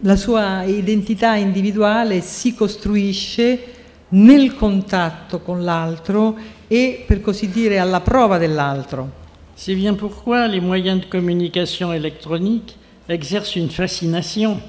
la 0.00 0.16
sua 0.16 0.64
identità 0.64 1.36
individuale 1.36 2.20
si 2.20 2.54
costruisce 2.54 3.77
nel 4.10 4.54
contatto 4.54 5.40
con 5.40 5.64
l'altro 5.64 6.36
e 6.66 7.04
per 7.06 7.20
così 7.20 7.50
dire 7.50 7.78
alla 7.78 8.00
prova 8.00 8.38
dell'altro. 8.38 9.26
C'est 9.54 9.76
bien 9.76 9.96
pourquoi 9.96 10.48
les 10.48 10.60
moyens 10.60 11.00
de 11.00 11.08
communication 11.08 11.92
électronique 11.92 12.74
exercent 13.06 13.56
une 13.56 13.70
fascination. 13.70 14.60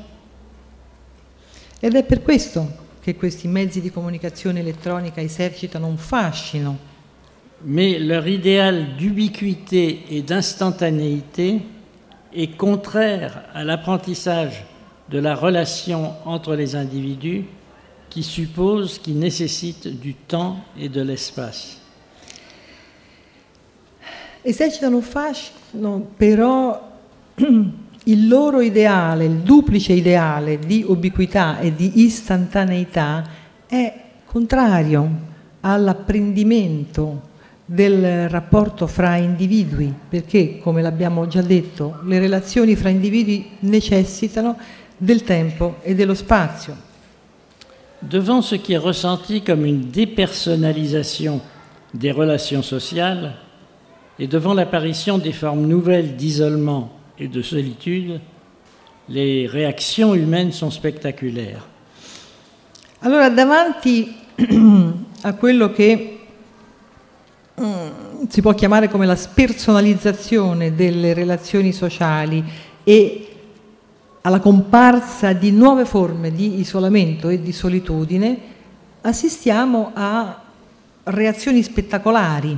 Ed 1.80 1.96
è 1.96 2.04
per 2.04 2.22
questo 2.22 2.88
che 3.00 3.16
questi 3.16 3.48
mezzi 3.48 3.82
di 3.82 3.92
comunicazione 3.92 4.60
elettronica 4.60 5.22
esercitano 5.22 5.88
un 5.88 5.98
fascino, 5.98 6.88
Mais 7.62 8.00
leur 8.00 8.26
idéal 8.26 8.96
d'ubiquité 8.96 10.06
et 10.10 10.22
d'instantanéité 10.22 11.62
est 12.34 12.56
contraire 12.56 13.44
à 13.54 13.66
l'apprentissage 13.66 14.64
de 15.10 15.20
la 15.20 15.36
relation 15.36 16.14
entre 16.24 16.56
les 16.56 16.78
individus 16.78 17.44
qui 18.10 18.24
suppose, 18.24 19.00
qui 19.00 19.14
nécessite 19.14 19.88
du 19.88 20.16
temps 20.16 20.58
et 20.78 20.90
de 20.90 21.02
l'espace. 21.02 21.80
esercitano 24.42 25.02
fascino, 25.02 26.08
però 26.16 26.88
il 28.04 28.28
loro 28.28 28.62
ideale, 28.62 29.26
il 29.26 29.38
duplice 29.38 29.94
ideale 29.94 30.60
di 30.60 30.84
ubiquità 30.88 31.60
e 31.60 31.76
di 31.76 32.04
istantaneità 32.04 33.28
è 33.68 33.94
contrario 34.26 35.28
all'apprendimento 35.62 37.28
del 37.66 38.30
rapporto 38.30 38.88
fra 38.88 39.16
individui, 39.18 39.94
perché, 40.10 40.58
come 40.60 40.82
l'abbiamo 40.82 41.28
già 41.28 41.42
detto, 41.42 42.00
le 42.06 42.18
relazioni 42.18 42.76
fra 42.76 42.90
individui 42.90 43.58
necessitano 43.60 44.58
del 44.98 45.24
tempo 45.24 45.76
e 45.82 45.94
dello 45.94 46.16
spazio. 46.16 46.88
Devant 48.02 48.42
ce 48.42 48.56
qui 48.56 48.74
est 48.74 48.78
ressenti 48.78 49.42
comme 49.42 49.66
une 49.66 49.90
dépersonnalisation 49.90 51.42
des 51.94 52.12
relations 52.12 52.64
sociales 52.64 53.36
et 54.18 54.28
devant 54.28 54.54
l'apparition 54.54 55.18
des 55.18 55.34
formes 55.34 55.66
nouvelles 55.66 56.16
d'isolement 56.16 56.92
et 57.18 57.28
de 57.28 57.42
solitude, 57.42 58.22
les 59.10 59.48
réactions 59.48 60.14
humaines 60.16 60.52
sont 60.52 60.72
spectaculaires. 60.72 61.68
Allora, 63.02 63.30
davanti 63.30 64.14
a 65.24 65.34
quello 65.34 65.72
che 65.72 66.20
mm, 67.60 68.28
si 68.30 68.42
può 68.42 68.54
chiamare 68.54 68.90
la 68.94 69.16
spersonalizzazione 69.16 70.76
delle 70.76 71.14
relazioni 71.14 71.74
sociali 71.74 72.44
e 72.84 73.29
alla 74.22 74.40
comparsa 74.40 75.34
di 75.34 75.52
nuove 75.52 75.86
forme 75.86 76.32
di 76.32 76.60
isolamento 76.60 77.30
e 77.30 77.42
di 77.42 77.52
solitudine, 77.52 78.38
assistiamo 79.02 79.92
a 79.94 80.42
reazioni 81.04 81.64
spettacolari. 81.64 82.58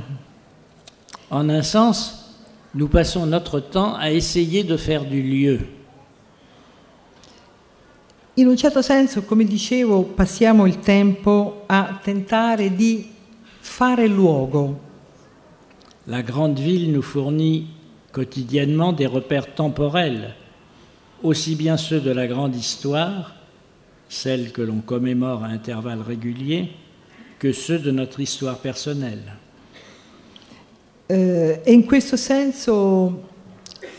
En 1.28 1.48
un 1.48 1.62
sens, 1.62 2.34
nous 2.72 2.88
passons 2.88 3.26
notre 3.26 3.60
temps 3.60 3.94
à 3.94 4.10
essayer 4.10 4.64
de 4.64 4.76
faire 4.76 5.04
du 5.04 5.22
lieu. 5.22 5.66
In 8.34 8.48
un 8.48 8.56
certo 8.56 8.80
senso, 8.80 9.22
come 9.22 9.44
dicevo, 9.44 10.02
passiamo 10.02 10.66
il 10.66 10.80
tempo 10.80 11.64
a 11.66 11.98
tentare 12.02 12.74
di 12.74 13.10
fare 13.60 14.06
luogo. 14.06 14.90
La 16.04 16.22
grande 16.22 16.60
ville 16.60 16.90
nous 16.90 17.04
fournit 17.04 17.66
quotidiennement 18.10 18.92
des 18.92 19.06
repères 19.06 19.54
temporels, 19.54 20.34
aussi 21.22 21.54
bien 21.54 21.76
ceux 21.76 22.00
de 22.00 22.10
la 22.10 22.26
grande 22.26 22.56
histoire, 22.56 23.34
celle 24.08 24.52
que 24.52 24.62
l'on 24.62 24.80
commémore 24.80 25.44
à 25.44 25.48
intervalles 25.48 26.02
réguliers, 26.02 26.70
que 27.38 27.52
ceux 27.52 27.78
de 27.78 27.90
notre 27.90 28.20
histoire 28.20 28.58
personnelle. 28.58 29.32
Eh, 31.06 31.60
e 31.64 31.72
in 31.72 31.84
questo 31.84 32.16
senso, 32.16 33.28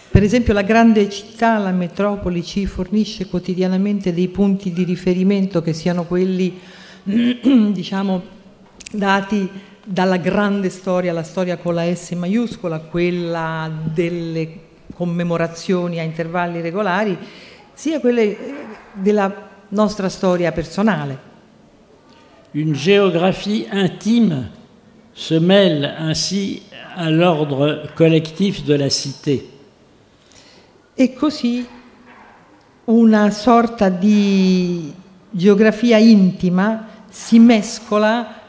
per 0.09 0.23
esempio, 0.23 0.53
la 0.53 0.61
grande 0.61 1.09
città, 1.09 1.57
la 1.57 1.71
metropoli, 1.71 2.43
ci 2.43 2.65
fornisce 2.65 3.27
quotidianamente 3.27 4.13
dei 4.13 4.27
punti 4.27 4.71
di 4.71 4.83
riferimento 4.83 5.61
che 5.61 5.73
siano 5.73 6.05
quelli, 6.05 6.59
diciamo, 7.03 8.21
dati 8.91 9.49
dalla 9.85 10.17
grande 10.17 10.69
storia, 10.69 11.11
la 11.11 11.23
storia 11.23 11.57
con 11.57 11.73
la 11.73 11.93
S 11.93 12.11
maiuscola, 12.11 12.79
quella 12.79 13.71
delle 13.83 14.62
commemorazioni 14.93 15.99
a 15.99 16.03
intervalli 16.03 16.61
regolari, 16.61 17.17
sia 17.73 17.99
quelle 17.99 18.37
della 18.93 19.49
nostra 19.69 20.09
storia 20.09 20.51
personale. 20.51 21.31
Une 22.51 22.73
géographie 22.73 23.67
intime 23.71 24.51
se 25.13 25.39
mêle 25.39 25.85
ainsi 25.97 26.61
à 26.95 27.09
l'ordre 27.09 27.89
collectif 27.95 28.63
de 28.63 28.75
la 28.75 28.89
cité. 28.89 29.49
E 30.93 31.13
così 31.13 31.65
una 32.85 33.31
sorta 33.31 33.89
di 33.89 34.93
geografia 35.31 35.97
intima 35.97 36.87
si 37.09 37.39
mescola 37.39 38.41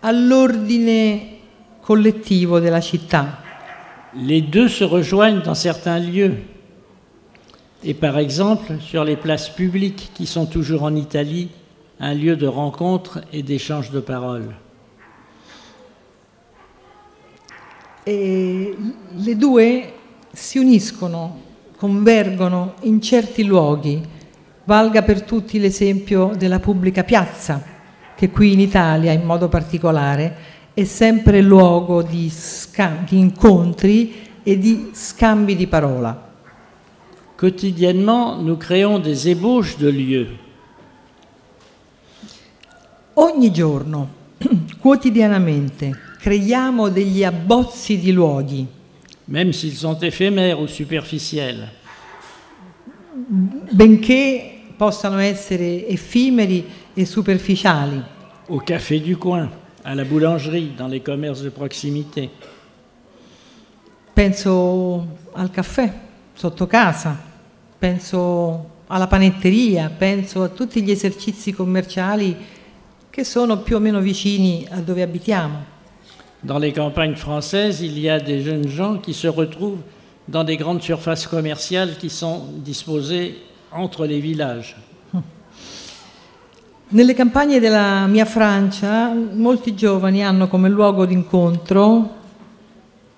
all'ordine 0.00 1.38
collettivo 1.80 2.58
della 2.58 2.80
città. 2.80 3.44
Les 4.14 4.40
deux 4.40 4.68
se 4.68 4.84
rejoignent 4.84 5.42
dans 5.42 5.54
certains 5.54 5.98
lieux. 5.98 6.36
Et 7.84 7.94
par 7.94 8.18
exemple, 8.18 8.78
sur 8.80 9.04
les 9.04 9.16
places 9.16 9.48
publiques 9.48 10.10
qui 10.14 10.26
sont 10.26 10.46
toujours 10.46 10.82
en 10.82 10.94
Italie, 10.94 11.50
un 12.00 12.14
lieu 12.14 12.36
de 12.36 12.46
rencontre 12.46 13.20
et 13.32 13.42
d'échange 13.42 13.90
de 13.90 14.00
paroles. 14.00 14.54
E 18.08 18.76
le 19.16 19.34
due 19.34 19.92
si 20.32 20.58
uniscono, 20.58 21.42
convergono 21.76 22.74
in 22.82 23.00
certi 23.00 23.42
luoghi. 23.42 24.00
Valga 24.64 25.02
per 25.02 25.22
tutti 25.22 25.58
l'esempio 25.58 26.32
della 26.36 26.60
pubblica 26.60 27.04
piazza, 27.04 27.62
che 28.14 28.30
qui 28.30 28.52
in 28.52 28.60
Italia 28.60 29.12
in 29.12 29.22
modo 29.22 29.48
particolare 29.48 30.36
è 30.76 30.84
sempre 30.84 31.40
luogo 31.40 32.02
di, 32.02 32.30
di 33.08 33.18
incontri 33.18 34.28
e 34.42 34.58
di 34.58 34.90
scambi 34.92 35.56
di 35.56 35.66
parola. 35.66 36.34
Quotidiennement, 37.34 38.42
nous 38.42 38.58
créons 38.58 38.98
des 38.98 39.26
ébauches 39.30 39.78
de 39.78 39.88
lieux. 39.88 40.36
Ogni 43.14 43.50
giorno, 43.50 44.08
quotidianamente, 44.78 45.98
creiamo 46.18 46.90
degli 46.90 47.24
abbozzi 47.24 47.98
di 47.98 48.12
luoghi, 48.12 48.66
même 49.28 49.52
s'ils 49.54 49.78
sont 49.78 49.98
éphémères 50.02 50.60
ou 50.60 50.66
superficiels. 50.66 51.70
benché 53.70 54.60
possano 54.76 55.20
essere 55.20 55.88
effimeri 55.88 56.66
e 56.92 57.06
superficiali. 57.06 58.02
Au 58.48 58.60
café 58.60 59.00
du 59.00 59.16
coin, 59.16 59.50
à 59.86 59.94
la 59.94 60.02
boulangerie, 60.02 60.72
dans 60.76 60.88
les 60.88 60.98
commerces 60.98 61.42
de 61.42 61.48
proximité. 61.48 62.28
Penso 64.12 65.06
al 65.32 65.50
caffè 65.50 65.92
sotto 66.34 66.66
casa, 66.66 67.16
penso 67.78 68.82
alla 68.88 69.06
panetteria, 69.06 69.88
penso 69.96 70.42
a 70.42 70.48
tutti 70.48 70.82
gli 70.82 70.90
esercizi 70.90 71.52
commerciali 71.52 72.36
che 73.08 73.22
sono 73.22 73.58
più 73.58 73.76
o 73.76 73.78
meno 73.78 74.00
vicini 74.00 74.66
a 74.68 74.80
dove 74.80 75.02
abitiamo. 75.02 75.74
Dans 76.42 76.58
les 76.58 76.72
campagnes 76.72 77.16
françaises, 77.16 77.80
il 77.80 77.96
y 77.98 78.08
a 78.08 78.18
des 78.18 78.42
jeunes 78.42 78.68
gens 78.68 79.00
qui 79.00 79.14
se 79.14 79.28
retrouvent 79.28 79.82
dans 80.26 80.42
des 80.42 80.56
grandes 80.56 80.82
surfaces 80.82 81.28
commerciales 81.28 81.96
qui 81.96 82.10
sont 82.10 82.48
disposées 82.56 83.36
entre 83.70 84.04
les 84.04 84.18
villages. 84.18 84.74
Nelle 86.88 87.14
campagne 87.14 87.58
della 87.58 88.06
mia 88.06 88.24
Francia 88.24 89.12
molti 89.12 89.74
giovani 89.74 90.24
hanno 90.24 90.46
come 90.46 90.68
luogo 90.68 91.04
d'incontro 91.04 92.14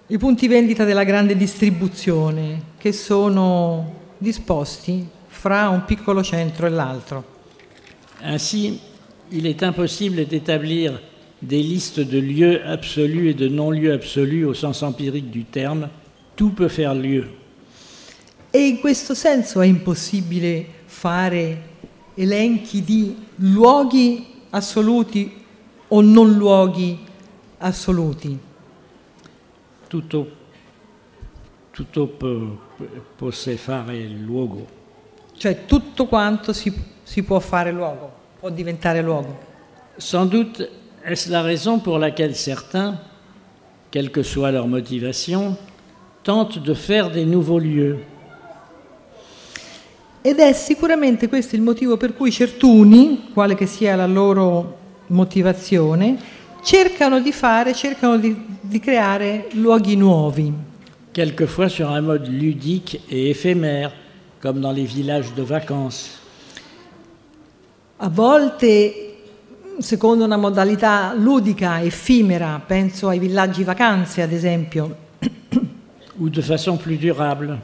i 0.07 0.16
punti 0.16 0.48
vendita 0.48 0.85
della 0.85 1.04
grande 1.04 1.37
distribuzione 1.37 2.62
che 2.78 2.92
sono 2.92 3.92
disposti 4.16 5.07
fra 5.26 5.68
un 5.68 5.85
piccolo 5.85 6.22
centro 6.22 6.64
e 6.66 6.70
l'altro. 6.70 7.24
Ainsi, 8.22 8.81
il 9.28 9.46
est 9.46 9.61
impossible 9.61 10.26
d'établir 10.26 10.98
des 11.38 11.62
listes 11.62 12.00
de 12.00 12.20
lieux 12.20 12.62
absolus 12.64 13.28
et 13.28 13.35
de 13.35 13.48
non-lieux 13.48 13.92
absolus 13.92 14.46
au 14.46 14.54
sens 14.54 14.83
empirique 14.83 15.28
du 15.28 15.44
terme, 15.44 15.90
tout 16.37 16.54
peut 16.54 16.70
faire 16.70 16.94
lieu. 16.94 17.28
E 18.50 18.66
in 18.66 18.81
questo 18.81 19.12
senso 19.12 19.61
è 19.61 19.66
impossibile 19.66 20.64
fare 20.87 21.76
elenchi 22.14 22.83
di 22.83 23.26
luoghi 23.38 24.27
assoluti 24.51 25.44
o 25.88 26.01
non 26.01 26.35
luoghi 26.35 26.98
assoluti. 27.59 28.38
Tutto, 29.87 30.31
tutto 31.70 32.07
può, 32.07 32.57
può 33.16 33.31
fare 33.31 34.07
luogo. 34.07 34.66
Cioè 35.37 35.64
tutto 35.66 36.07
quanto 36.07 36.53
si, 36.53 36.72
si 37.03 37.22
può 37.22 37.38
fare 37.38 37.72
luogo, 37.72 38.11
può 38.40 38.51
diventare 38.51 39.01
luogo. 39.03 39.46
Sans 39.96 40.29
doute 40.29 40.68
est-ce 41.05 41.31
la 41.31 41.42
raison 41.42 41.79
pour 41.79 41.98
laquelle 41.98 42.35
certains, 42.35 42.98
quelle 43.90 44.11
que 44.11 44.22
soit 44.22 44.51
leur 44.51 44.66
motivation, 44.66 45.57
tentent 46.22 46.59
de 46.59 46.74
faire 46.74 47.11
des 47.11 47.24
nouveaux 47.24 47.59
lieux. 47.59 47.98
Ed 50.20 50.38
è 50.38 50.52
sicuramente 50.52 51.28
questo 51.28 51.54
il 51.54 51.62
motivo 51.62 51.96
per 51.96 52.14
cui 52.14 52.31
certuni, 52.33 53.31
quale 53.33 53.54
che 53.54 53.66
sia 53.66 53.94
la 53.94 54.07
loro 54.07 54.76
motivazione, 55.09 56.18
cercano 56.62 57.20
di 57.20 57.33
fare, 57.33 57.72
cercano 57.72 58.16
di, 58.18 58.37
di 58.61 58.81
creare 58.81 59.48
luoghi 59.52 59.96
nuovi. 59.96 60.52
Quelquefois 61.12 61.72
sur 61.72 61.88
un 61.88 62.04
mode 62.04 62.28
ludique 62.28 63.00
et 63.09 63.31
éphémère, 63.31 63.92
comme 64.40 64.61
dans 64.61 64.72
les 64.72 64.85
villages 64.85 65.33
de 65.35 65.42
vacances. 65.42 66.16
A 67.96 68.09
volte 68.09 69.16
secondo 69.78 70.24
una 70.24 70.37
modalità 70.37 71.14
ludica, 71.16 71.81
effimera, 71.81 72.61
penso 72.64 73.09
ai 73.09 73.18
villaggi 73.18 73.64
vacanze 73.64 74.22
ad 74.22 74.33
esempio. 74.33 74.96
Ou 76.20 76.28
de 76.28 76.42
façon 76.42 76.76
plus 76.76 76.98
durable. 76.98 77.59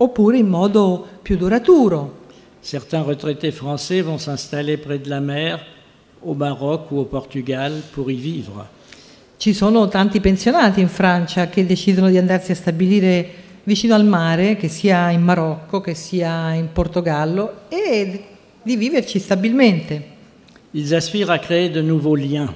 Oppure 0.00 0.38
in 0.38 0.46
modo 0.46 1.06
più 1.22 1.36
duraturo. 1.36 2.26
Certains 2.60 3.04
retraités 3.04 3.52
français 3.52 4.00
vont 4.00 4.18
s'installer 4.18 4.76
près 4.76 5.00
de 5.00 5.08
la 5.08 5.20
mer, 5.20 5.58
au 6.20 6.34
Maroc 6.34 6.90
ou 6.90 6.98
au 6.98 7.04
Portugal, 7.04 7.82
pour 7.92 8.08
y 8.10 8.14
vivre. 8.14 8.76
Ci 9.36 9.52
sono 9.52 9.88
tanti 9.88 10.20
pensionati 10.20 10.80
in 10.80 10.88
Francia 10.88 11.48
che 11.48 11.66
decidono 11.66 12.10
di 12.10 12.18
andarsi 12.18 12.52
a 12.52 12.54
stabilire 12.54 13.28
vicino 13.64 13.94
al 13.94 14.04
mare, 14.04 14.56
che 14.56 14.68
sia 14.68 15.10
in 15.10 15.22
Marocco, 15.22 15.80
che 15.80 15.94
sia 15.94 16.52
in 16.54 16.70
Portogallo, 16.72 17.62
e 17.68 18.24
di 18.62 18.76
viverci 18.76 19.18
stabilmente. 19.18 20.16
Ils 20.72 20.92
aspirent 20.92 21.30
à 21.30 21.38
créer 21.38 21.70
de 21.70 21.80
nouveaux 21.80 22.16
liens. 22.16 22.52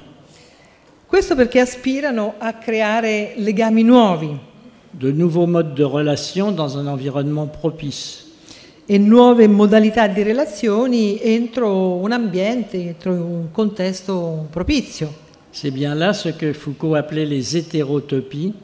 Questo 1.07 1.35
perché 1.35 1.59
aspirano 1.59 2.35
a 2.39 2.53
creare 2.55 3.33
legami 3.37 3.83
nuovi. 3.83 4.51
De 4.93 5.11
nouveaux 5.11 5.47
modes 5.47 5.75
de 5.75 5.85
relation 5.85 6.53
dans 6.53 6.77
un 6.77 6.87
environnement 6.87 7.47
propice. 7.47 8.27
E 8.87 8.99
nuove 8.99 9.47
modalità 9.49 10.07
di 10.09 10.23
relazioni 10.23 11.19
entro 11.23 11.97
un 12.03 12.13
ambiente, 12.13 12.77
entro 12.89 13.13
un 13.13 13.51
contesto 13.53 14.47
propizio. 14.51 15.09
C'est 15.51 15.73
bien 15.73 15.95
là 15.95 16.13
ce 16.13 16.31
que 16.31 16.53
Foucault 16.53 16.95
appelait 16.95 17.25
les 17.25 17.57
hétérotopies, 17.57 18.55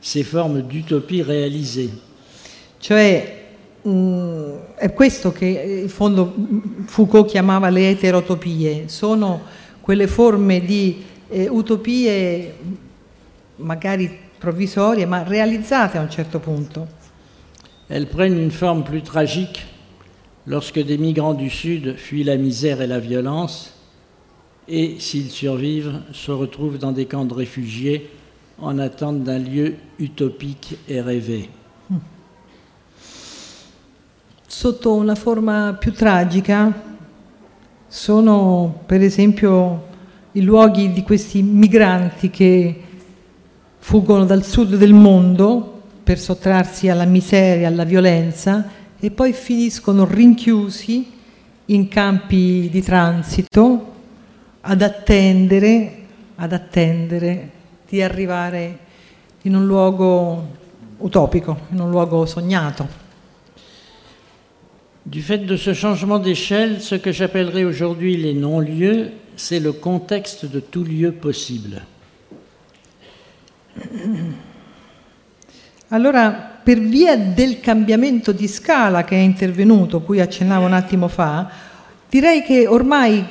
ces 0.00 0.24
formes 0.24 0.62
d'utopie 0.62 1.22
réalisées. 1.22 1.90
Cioè 2.80 3.38
Mm, 3.86 4.56
è 4.74 4.92
questo 4.92 5.30
che 5.30 5.46
in 5.82 5.88
fondo 5.88 6.34
Foucault 6.86 7.28
chiamava 7.28 7.70
le 7.70 7.90
eterotopie, 7.90 8.88
sono 8.88 9.40
quelle 9.80 10.08
forme 10.08 10.60
di 10.60 11.04
eh, 11.28 11.48
utopie 11.48 12.54
magari 13.56 14.18
provvisorie 14.38 15.06
ma 15.06 15.22
realizzate 15.22 15.98
a 15.98 16.02
un 16.02 16.10
certo 16.10 16.38
punto. 16.38 16.86
Elles 17.88 18.06
prennent 18.06 18.38
une 18.38 18.50
forme 18.50 18.82
plus 18.82 19.02
tragique 19.02 19.64
lorsque 20.46 20.82
des 20.82 20.98
migrants 20.98 21.34
du 21.34 21.50
Sud 21.50 21.96
fuient 21.96 22.24
la 22.24 22.36
misère 22.36 22.80
et 22.80 22.86
la 22.86 22.98
violence 22.98 23.74
et, 24.66 24.96
s'ils 24.98 25.30
survivent, 25.30 26.02
se 26.12 26.30
retrouvent 26.30 26.78
dans 26.78 26.92
des 26.92 27.06
camps 27.06 27.24
de 27.24 27.34
réfugiés 27.34 28.10
en 28.58 28.78
attente 28.78 29.22
d'un 29.22 29.38
lieu 29.38 29.76
utopique 29.98 30.76
et 30.88 31.00
rêvé. 31.00 31.48
Sotto 34.46 34.94
una 34.94 35.14
forma 35.14 35.76
più 35.78 35.92
tragica 35.92 36.72
sono 37.86 38.82
per 38.86 39.02
esempio 39.02 39.86
i 40.32 40.42
luoghi 40.42 40.92
di 40.92 41.02
questi 41.02 41.42
migranti 41.42 42.30
che 42.30 42.82
fuggono 43.78 44.24
dal 44.24 44.44
sud 44.44 44.76
del 44.76 44.92
mondo 44.92 45.82
per 46.02 46.18
sottrarsi 46.18 46.88
alla 46.88 47.04
miseria, 47.04 47.68
alla 47.68 47.84
violenza 47.84 48.68
e 48.98 49.10
poi 49.10 49.32
finiscono 49.32 50.04
rinchiusi 50.04 51.12
in 51.66 51.88
campi 51.88 52.68
di 52.70 52.82
transito 52.82 53.92
ad 54.60 54.82
attendere, 54.82 55.96
ad 56.36 56.52
attendere 56.52 57.50
di 57.88 58.02
arrivare 58.02 58.78
in 59.42 59.54
un 59.54 59.66
luogo 59.66 60.56
utopico, 60.98 61.58
in 61.70 61.80
un 61.80 61.90
luogo 61.90 62.26
sognato. 62.26 63.06
Du 65.02 65.22
fait 65.22 65.38
de 65.38 65.56
ce 65.56 65.72
changement 65.72 66.18
d'échelle, 66.18 66.82
ce 66.82 66.96
que 66.96 67.12
j'appellerai 67.12 67.64
aujourd'hui 67.64 68.16
les 68.16 68.34
non-lieux, 68.34 69.12
c'est 69.36 69.60
le 69.60 69.72
contexte 69.72 70.44
de 70.44 70.60
tout 70.60 70.84
lieu 70.84 71.12
possible. 71.12 71.82
Allora, 75.88 76.60
per 76.62 76.80
via 76.80 77.16
del 77.16 77.60
cambiamento 77.60 78.32
di 78.32 78.46
scala 78.46 79.04
che 79.04 79.16
è 79.16 79.20
intervenuto, 79.20 80.02
cui 80.02 80.20
accennavo 80.20 80.66
un 80.66 80.74
attimo 80.74 81.08
fa, 81.08 81.50
direi 82.08 82.42
che 82.42 82.66
ormai 82.66 83.24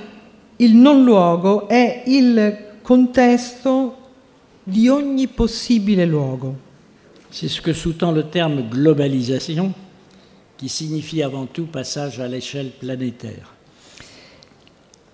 il 0.58 0.76
non 0.76 1.04
luogo 1.04 1.68
è 1.68 2.04
il 2.08 2.66
contesto 2.82 3.98
di 4.64 4.88
ogni 4.88 5.28
possibile 5.28 6.06
luogo. 6.06 6.66
C'est 7.30 7.50
ce 7.50 7.62
que 7.62 7.74
sous-tend 7.74 8.16
le 8.16 8.30
terme 8.30 8.68
globalisation 8.68 9.74
qui 10.58 10.70
signifie 10.70 11.22
avant 11.22 11.46
tout 11.46 11.68
passage 11.68 12.20
à 12.20 12.28
l'échelle 12.28 12.72
planétaire. 12.72 13.56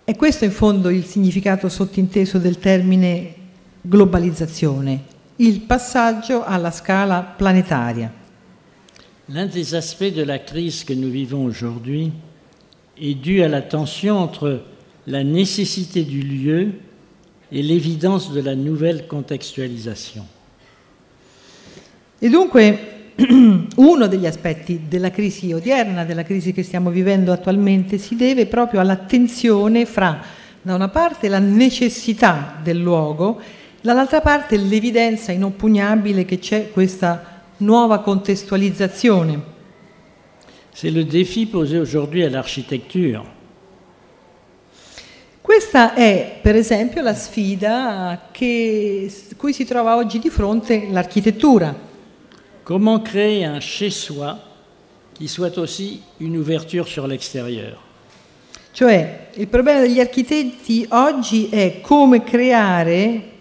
E 0.06 0.16
questo 0.16 0.46
in 0.46 0.52
fondo 0.52 0.90
il 0.90 1.06
significato 1.06 1.70
sottinteso 1.70 2.38
del 2.38 2.58
termine 2.60 3.34
globalizzazione, 3.82 5.04
il 5.38 5.62
passaggio 5.62 6.44
alla 6.44 6.72
scala 6.72 7.22
planetaria. 7.22 8.12
L'un 9.28 9.48
des 9.48 9.74
aspects 9.74 10.14
de 10.14 10.24
la 10.24 10.40
crise 10.40 10.84
que 10.84 10.94
nous 10.94 11.10
vivons 11.10 11.46
aujourd'hui 11.46 12.12
est 12.98 13.16
dû 13.16 13.42
à 13.42 13.48
la 13.48 13.62
tension 13.62 14.18
entre 14.18 14.64
la 15.08 15.24
nécessité 15.24 16.04
du 16.04 16.22
lieu 16.22 16.74
et 17.52 17.62
l'évidence 17.62 18.32
de 18.32 18.42
la 18.42 18.56
nouvelle 18.56 19.08
contextualisation. 19.08 20.26
E 22.20 22.30
dunque 22.30 23.14
uno 23.76 24.08
degli 24.08 24.26
aspetti 24.26 24.84
della 24.88 25.12
crisi 25.12 25.52
odierna, 25.52 26.04
della 26.04 26.24
crisi 26.24 26.52
che 26.52 26.64
stiamo 26.64 26.90
vivendo 26.90 27.32
attualmente, 27.32 27.98
si 27.98 28.16
deve 28.16 28.46
proprio 28.46 28.80
alla 28.80 28.96
tensione 28.96 29.86
fra, 29.86 30.22
da 30.62 30.74
una 30.74 30.90
parte, 30.90 31.28
la 31.28 31.40
necessità 31.40 32.60
del 32.64 32.80
luogo, 32.80 33.40
dall'altra 33.84 34.22
parte 34.22 34.56
l'evidenza 34.56 35.34
inoppugnabile 35.34 36.24
che 36.24 36.40
c'è 36.40 36.72
questa 36.72 37.42
nuova 37.58 38.00
contestualizzazione. 38.00 39.52
C'est 40.74 40.90
le 40.90 41.04
défi 41.04 41.46
posé 41.46 41.78
aujourd'hui 41.78 42.24
à 42.24 42.30
l'architecture. 42.30 43.22
Questa 45.42 45.94
è 45.94 46.40
per 46.42 46.56
esempio 46.56 47.02
la 47.02 47.14
sfida 47.14 48.30
che, 48.32 49.14
cui 49.36 49.52
si 49.52 49.66
trova 49.66 49.98
oggi 49.98 50.18
di 50.18 50.30
fronte 50.30 50.88
l'architettura. 50.90 51.76
Comment 52.64 53.02
créer 53.02 53.50
un 53.50 53.60
chez-soi 53.60 54.34
qui 55.18 55.28
soit 55.28 55.58
aussi 55.58 56.02
une 56.20 56.38
ouverture 56.38 56.88
sur 56.88 57.06
l'extérieur 57.06 57.78
Cioè, 58.72 59.28
il 59.34 59.48
problema 59.48 59.82
degli 59.82 60.00
architetti 60.00 60.86
oggi 60.90 61.50
è 61.50 61.82
come 61.82 62.24
creare 62.24 63.33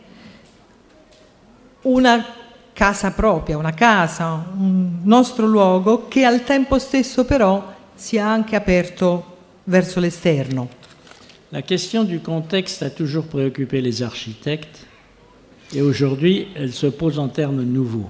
una 1.82 2.24
casa 2.72 3.10
propria, 3.10 3.56
una 3.56 3.74
casa, 3.74 4.44
un 4.56 5.00
nostro 5.04 5.46
luogo 5.46 6.08
che 6.08 6.24
al 6.24 6.44
tempo 6.44 6.78
stesso 6.78 7.24
però 7.24 7.72
sia 7.94 8.26
anche 8.26 8.56
aperto 8.56 9.36
verso 9.64 10.00
l'esterno. 10.00 10.68
La 11.50 11.62
question 11.62 12.06
du 12.06 12.20
contexte 12.20 12.86
a 12.86 12.90
toujours 12.90 13.26
préoccupé 13.26 13.80
les 13.80 14.00
architectes 14.00 14.86
et 15.74 15.82
aujourd'hui 15.82 16.48
elle 16.54 16.72
se 16.72 16.90
pose 16.90 17.18
en 17.18 17.28
termes 17.28 17.64
nouveaux. 17.64 18.08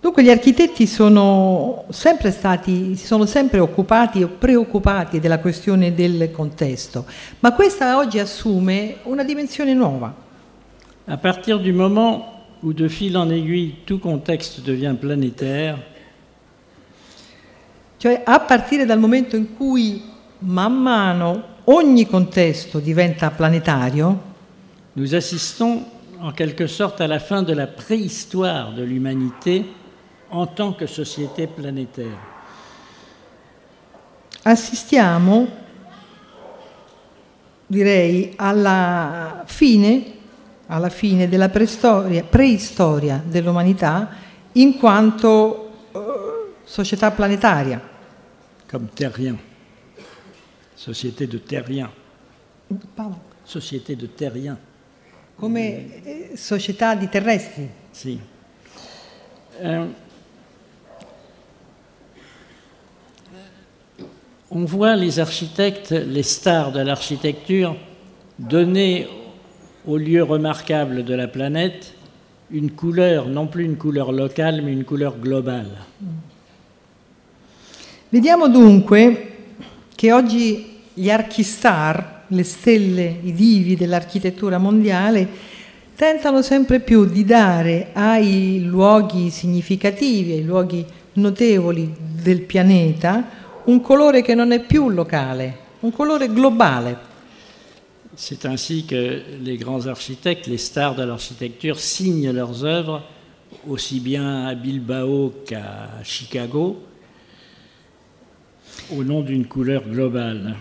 Dunque 0.00 0.24
gli 0.24 0.30
architetti 0.30 0.86
sono 0.86 1.84
sempre 1.90 2.32
stati, 2.32 2.96
si 2.96 3.06
sono 3.06 3.24
sempre 3.24 3.60
occupati 3.60 4.22
o 4.22 4.28
preoccupati 4.28 5.20
della 5.20 5.38
questione 5.38 5.94
del 5.94 6.30
contesto, 6.32 7.04
ma 7.40 7.52
questa 7.52 7.96
oggi 7.98 8.18
assume 8.18 8.96
una 9.04 9.22
dimensione 9.22 9.74
nuova. 9.74 10.12
À 11.06 11.16
partir 11.16 11.60
du 11.60 11.72
moment 11.72 12.44
où 12.62 12.72
de 12.72 12.88
fil 12.88 13.16
en 13.16 13.28
aiguille 13.28 13.74
tout 13.86 13.98
contexte 13.98 14.60
devient 14.60 14.94
planétaire, 15.00 15.78
Cioè 18.02 18.22
a 18.24 18.40
partire 18.40 18.84
dal 18.84 18.98
momento 18.98 19.36
in 19.36 19.54
cui 19.56 20.02
man 20.40 20.72
mano 20.72 21.42
ogni 21.66 22.04
contesto 22.08 22.80
diventa 22.80 23.30
planetario, 23.30 24.20
nous 24.94 25.14
assistons 25.14 25.84
en 26.18 26.32
quelque 26.32 26.66
sorte 26.66 27.00
à 27.00 27.06
la 27.06 27.20
fin 27.20 27.44
de 27.44 27.54
la 27.54 27.68
préhistoire 27.68 28.72
de 28.72 28.82
l'humanité 28.82 29.64
en 30.30 30.48
tant 30.48 30.72
que 30.72 30.86
société 30.86 31.46
planétaire. 31.46 32.18
assistiamo, 34.42 35.46
direi, 37.68 38.32
alla 38.36 39.44
fine, 39.46 40.21
alla 40.72 40.88
fine 40.88 41.28
della 41.28 41.50
preistoria, 41.50 42.24
preistoria 42.24 43.22
dell'umanità 43.24 44.08
in 44.52 44.78
quanto 44.78 45.70
eh, 45.92 45.98
società 46.64 47.10
planetaria. 47.10 47.90
comme 48.72 48.88
terrien. 48.94 49.38
Société 50.74 51.26
de 51.26 51.38
terriens. 51.38 51.90
Paolo, 52.96 53.20
Société 53.44 53.94
de 53.94 54.06
terriens, 54.06 54.56
come 55.36 56.02
eh, 56.04 56.36
società 56.36 56.94
di 56.94 57.06
terrestri. 57.08 57.68
si. 57.90 58.18
Euh, 59.60 59.86
on 64.48 64.64
voit 64.64 64.96
les 64.96 65.18
architectes, 65.18 65.90
les 65.90 66.22
stars 66.22 66.72
de 66.72 66.80
l'architecture, 66.80 67.76
donner 68.38 69.06
aux 69.86 69.96
lieux 69.96 70.22
remarquables 70.22 71.04
de 71.04 71.14
la 71.14 71.28
planète 71.28 71.94
une 72.52 72.72
couleur, 72.72 73.28
non 73.28 73.46
plus 73.46 73.64
une 73.64 73.76
couleur 73.76 74.12
locale, 74.12 74.62
mais 74.62 74.72
une 74.72 74.84
couleur 74.84 75.18
globale. 75.18 75.86
Vediamo 78.10 78.48
dunque 78.48 79.36
che 79.94 80.12
oggi 80.12 80.80
gli 80.92 81.08
archistar, 81.08 82.24
le 82.26 82.42
stelle, 82.42 83.20
i 83.22 83.32
divi 83.32 83.74
dell'architettura 83.74 84.58
mondiale, 84.58 85.26
tentano 85.96 86.42
sempre 86.42 86.80
più 86.80 87.06
di 87.06 87.24
dare 87.24 87.88
ai 87.94 88.64
luoghi 88.64 89.30
significativi, 89.30 90.32
ai 90.32 90.44
luoghi 90.44 90.84
notevoli 91.14 91.94
del 92.22 92.42
pianeta, 92.42 93.24
un 93.64 93.80
colore 93.80 94.20
che 94.20 94.34
non 94.34 94.52
è 94.52 94.60
più 94.60 94.90
locale, 94.90 95.56
un 95.80 95.92
colore 95.92 96.28
globale. 96.30 97.10
C'est 98.14 98.44
ainsi 98.44 98.84
que 98.84 99.22
les 99.40 99.56
grands 99.56 99.86
architectes, 99.86 100.46
les 100.46 100.58
stars 100.58 100.94
de 100.94 101.02
l'architecture, 101.02 101.78
signent 101.78 102.30
leurs 102.30 102.62
œuvres 102.62 103.02
aussi 103.66 104.00
bien 104.00 104.46
à 104.46 104.54
Bilbao 104.54 105.32
qu'à 105.46 106.02
Chicago 106.02 106.82
au 108.94 109.02
nom 109.02 109.22
d'une 109.22 109.46
couleur 109.46 109.82
globale. 109.88 110.54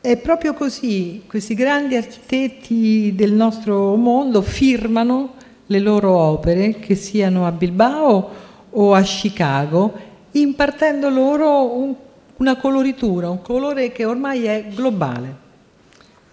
È 0.00 0.16
proprio 0.18 0.54
così, 0.54 1.24
questi 1.26 1.54
grandi 1.54 1.96
architetti 1.96 3.12
del 3.14 3.32
nostro 3.32 3.96
mondo 3.96 4.42
firmano 4.42 5.34
le 5.66 5.78
loro 5.80 6.16
opere, 6.16 6.78
che 6.78 6.94
siano 6.94 7.46
a 7.46 7.52
Bilbao 7.52 8.30
o 8.70 8.94
a 8.94 9.02
Chicago, 9.02 9.92
impartendo 10.32 11.08
loro 11.10 11.76
un- 11.76 11.94
una 12.40 12.56
coloritura, 12.56 13.28
un 13.28 13.42
colore 13.42 13.92
che 13.92 14.04
ormai 14.06 14.44
è 14.44 14.66
globale. 14.74 15.48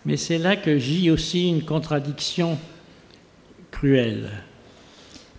Mais 0.03 0.17
c'est 0.17 0.37
là 0.37 0.55
que 0.55 0.77
gît 0.79 1.09
aussi 1.09 1.49
une 1.49 1.65
contradiction 1.65 2.57
cruelle. 3.69 4.45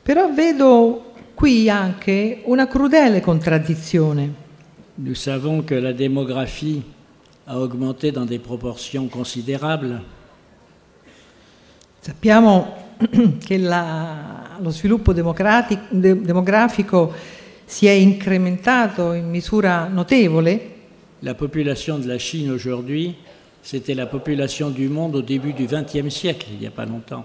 Però 0.02 0.30
vedo 0.30 1.12
qui 1.34 1.70
anche 1.70 2.42
una 2.44 2.66
crudele 2.66 3.20
contraddizione. 3.20 4.46
Nous 4.96 5.16
savons 5.18 5.64
que 5.64 5.74
la 5.80 5.92
démographie 5.92 6.82
a 7.46 7.58
augmenté 7.58 8.10
dans 8.10 8.26
des 8.26 8.40
proportions 8.40 9.08
considérables. 9.08 10.02
Sappiamo 12.00 12.74
che 13.42 13.56
la- 13.56 14.58
lo 14.60 14.70
sviluppo 14.70 15.14
de- 15.14 16.20
demografico 16.20 17.12
si 17.68 17.86
è 17.86 17.90
incrementato 17.90 19.12
in 19.12 19.28
misura 19.28 19.88
notevole. 19.88 20.76
La 21.20 21.34
population 21.34 21.98
de 22.00 22.06
la 22.06 22.16
Chine 22.16 22.50
aujourd'hui, 22.50 23.14
c'était 23.60 23.94
la 23.94 24.06
population 24.06 24.70
du 24.70 24.88
monde 24.88 25.16
au 25.16 25.20
début 25.20 25.52
du 25.52 25.66
XXe 25.66 26.08
siècle, 26.08 26.46
il 26.50 26.60
n'y 26.60 26.66
a 26.66 26.70
pas 26.70 26.86
longtemps. 26.86 27.24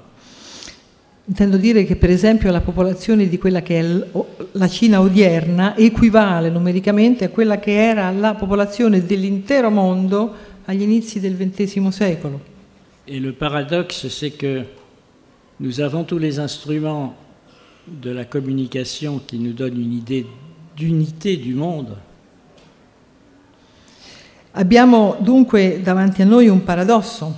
Intendo 1.26 1.56
dire 1.56 1.86
che 1.86 1.96
per 1.96 2.10
esempio 2.10 2.52
la 2.52 2.60
popolazione 2.60 3.30
di 3.30 3.38
quella 3.38 3.62
che 3.62 3.80
è 3.80 4.08
la 4.52 4.68
Cina 4.68 5.00
odierna 5.00 5.78
equivale 5.78 6.50
numericamente 6.50 7.24
a 7.24 7.30
quella 7.30 7.60
che 7.60 7.82
era 7.82 8.12
la 8.12 8.34
popolazione 8.34 9.06
dell'intero 9.06 9.70
mondo 9.70 10.34
agli 10.66 10.82
inizi 10.82 11.22
del 11.22 11.38
XX 11.38 11.88
secolo. 11.88 12.42
Et 13.06 13.22
le 13.22 13.32
paradoxe, 13.32 14.10
c'est 14.10 14.36
que 14.36 14.66
nous 15.62 15.80
avons 15.80 16.04
tous 16.04 16.20
les 16.20 16.40
instruments 16.40 17.16
de 17.88 18.12
la 18.12 18.26
communication 18.26 19.20
qui 19.26 19.40
nous 19.40 19.54
donnent 19.54 19.80
une 19.80 19.94
idée 19.94 20.26
d'unité 20.76 21.38
du 21.38 21.54
monde, 21.54 21.96
Abbiamo 24.56 25.16
dunque 25.20 25.82
davanti 25.82 26.22
a 26.22 26.26
noi 26.26 26.48
un 26.48 26.64
paradosso. 26.64 27.36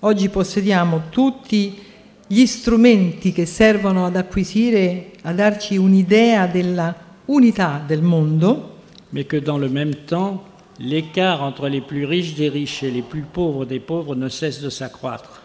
Oggi 0.00 0.28
possediamo 0.28 1.04
tutti 1.08 1.78
gli 2.26 2.44
strumenti 2.44 3.32
che 3.32 3.46
servono 3.46 4.04
ad 4.04 4.16
acquisire, 4.16 5.12
a 5.22 5.32
darci 5.32 5.78
un'idea 5.78 6.46
della 6.46 6.94
unità 7.26 7.82
del 7.86 8.02
mondo, 8.02 8.80
mais 9.10 9.26
que 9.26 9.40
dans 9.40 9.58
le 9.58 9.70
même 9.70 9.94
temps, 10.04 10.42
l'écart 10.76 11.42
entre 11.42 11.68
les 11.68 11.80
plus 11.80 12.04
riches 12.04 12.34
des 12.34 12.50
riches 12.50 12.82
et 12.82 12.90
les 12.90 13.00
plus 13.00 13.22
pauvres 13.22 13.64
des 13.64 13.80
pauvres 13.80 14.14
ne 14.14 14.28
cesse 14.28 14.60
de 14.60 14.68
s'accroître. 14.68 15.40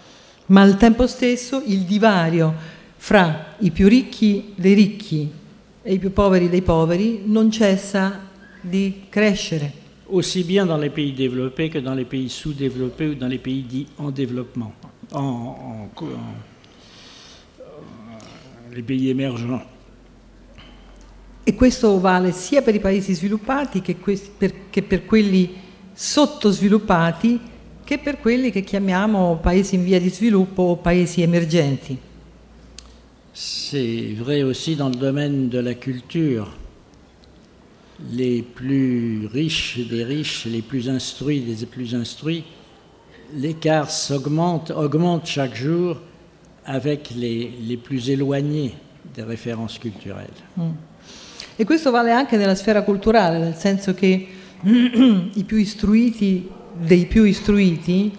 ma 0.48 0.62
al 0.64 0.76
tempo 0.76 1.08
stesso 1.08 1.62
il 1.66 1.86
divario 1.86 2.54
fra 3.04 3.56
i 3.62 3.72
più 3.72 3.88
ricchi 3.88 4.54
dei 4.56 4.76
ricchi 4.76 5.28
e 5.82 5.94
i 5.94 5.98
più 5.98 6.14
poveri 6.14 6.50
dei 6.50 6.62
poveri 6.62 7.24
non 7.26 7.50
cessa 7.50 8.30
di 8.62 9.06
crescere, 9.10 9.74
aussi 10.06 10.44
bien 10.44 10.68
dans 10.68 10.80
les 10.80 10.92
pays 10.92 11.12
développés 11.12 11.68
que 11.72 11.80
dans 11.82 11.96
les 11.96 12.06
pays 12.06 12.30
sous-développés 12.30 13.08
ou 13.08 13.16
dans 13.16 13.28
les 13.28 13.40
pays 13.40 13.64
dits 13.64 13.88
en 13.98 14.12
développement, 14.12 14.72
en, 15.14 15.20
en- 15.20 15.90
en- 15.96 16.06
euh, 17.60 17.66
les 18.72 18.84
pays 18.84 19.10
émergents. 19.10 19.66
E 21.44 21.56
questo 21.56 22.00
vale 22.00 22.32
sia 22.32 22.62
per 22.62 22.76
i 22.76 22.80
paesi 22.80 23.14
sviluppati 23.16 23.82
che, 23.82 23.98
questi- 23.98 24.30
per, 24.38 24.70
che 24.70 24.84
per 24.84 25.06
quelli 25.06 25.56
sottosviluppati 25.92 27.40
che 27.84 27.98
per 27.98 28.20
quelli 28.20 28.52
che 28.52 28.62
chiamiamo 28.62 29.40
paesi 29.42 29.74
in 29.74 29.84
via 29.84 30.00
di 30.00 30.10
sviluppo 30.12 30.62
o 30.62 30.76
paesi 30.78 31.24
emergenti. 31.24 31.98
C'est 33.34 34.14
vrai 34.18 34.44
aussi 34.44 34.76
dans 34.76 34.90
le 34.90 34.96
domaine 34.96 35.50
de 35.50 35.60
la 35.60 35.74
culture. 35.74 36.52
Les 38.12 38.42
plus 38.42 39.28
riches 39.32 39.80
des 39.90 40.04
riches, 40.04 40.46
les 40.46 40.62
plus 40.62 40.90
instruits 40.90 41.40
des 41.42 41.66
plus 41.66 41.96
instruits, 41.96 42.44
l'écart 43.34 43.90
s'augmente, 43.90 44.72
augmente 44.72 45.28
chaque 45.28 45.56
jour 45.56 45.98
avec 46.66 47.12
les, 47.16 47.52
les 47.62 47.78
plus 47.78 48.10
éloignés 48.10 48.74
des 49.16 49.24
références 49.24 49.78
culturelles. 49.80 50.30
E 51.56 51.64
questo 51.66 51.92
vale 51.92 52.12
anche 52.12 52.38
nella 52.38 52.56
sfera 52.56 52.82
culturale, 52.82 53.38
nel 53.38 53.56
senso 53.56 53.94
che 53.94 54.28
i 54.64 55.44
più 55.46 55.58
istruiti 55.58 56.50
dei 56.74 57.06
più 57.06 57.24
istruiti 57.24 58.12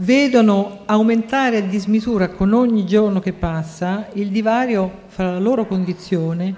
vedono 0.00 0.82
aumentare 0.86 1.56
a 1.56 1.60
dismisura 1.62 2.28
con 2.28 2.52
ogni 2.52 2.86
giorno 2.86 3.20
che 3.20 3.32
passa 3.32 4.08
il 4.14 4.28
divario 4.28 5.06
fra 5.08 5.32
la 5.32 5.38
loro 5.38 5.66
condizione 5.66 6.54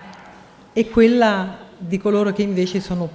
e 0.73 0.89
quella 0.89 1.59
di 1.79 1.99
coloro 1.99 2.33
che 2.33 2.43
invece 2.43 2.81
sono 2.81 3.09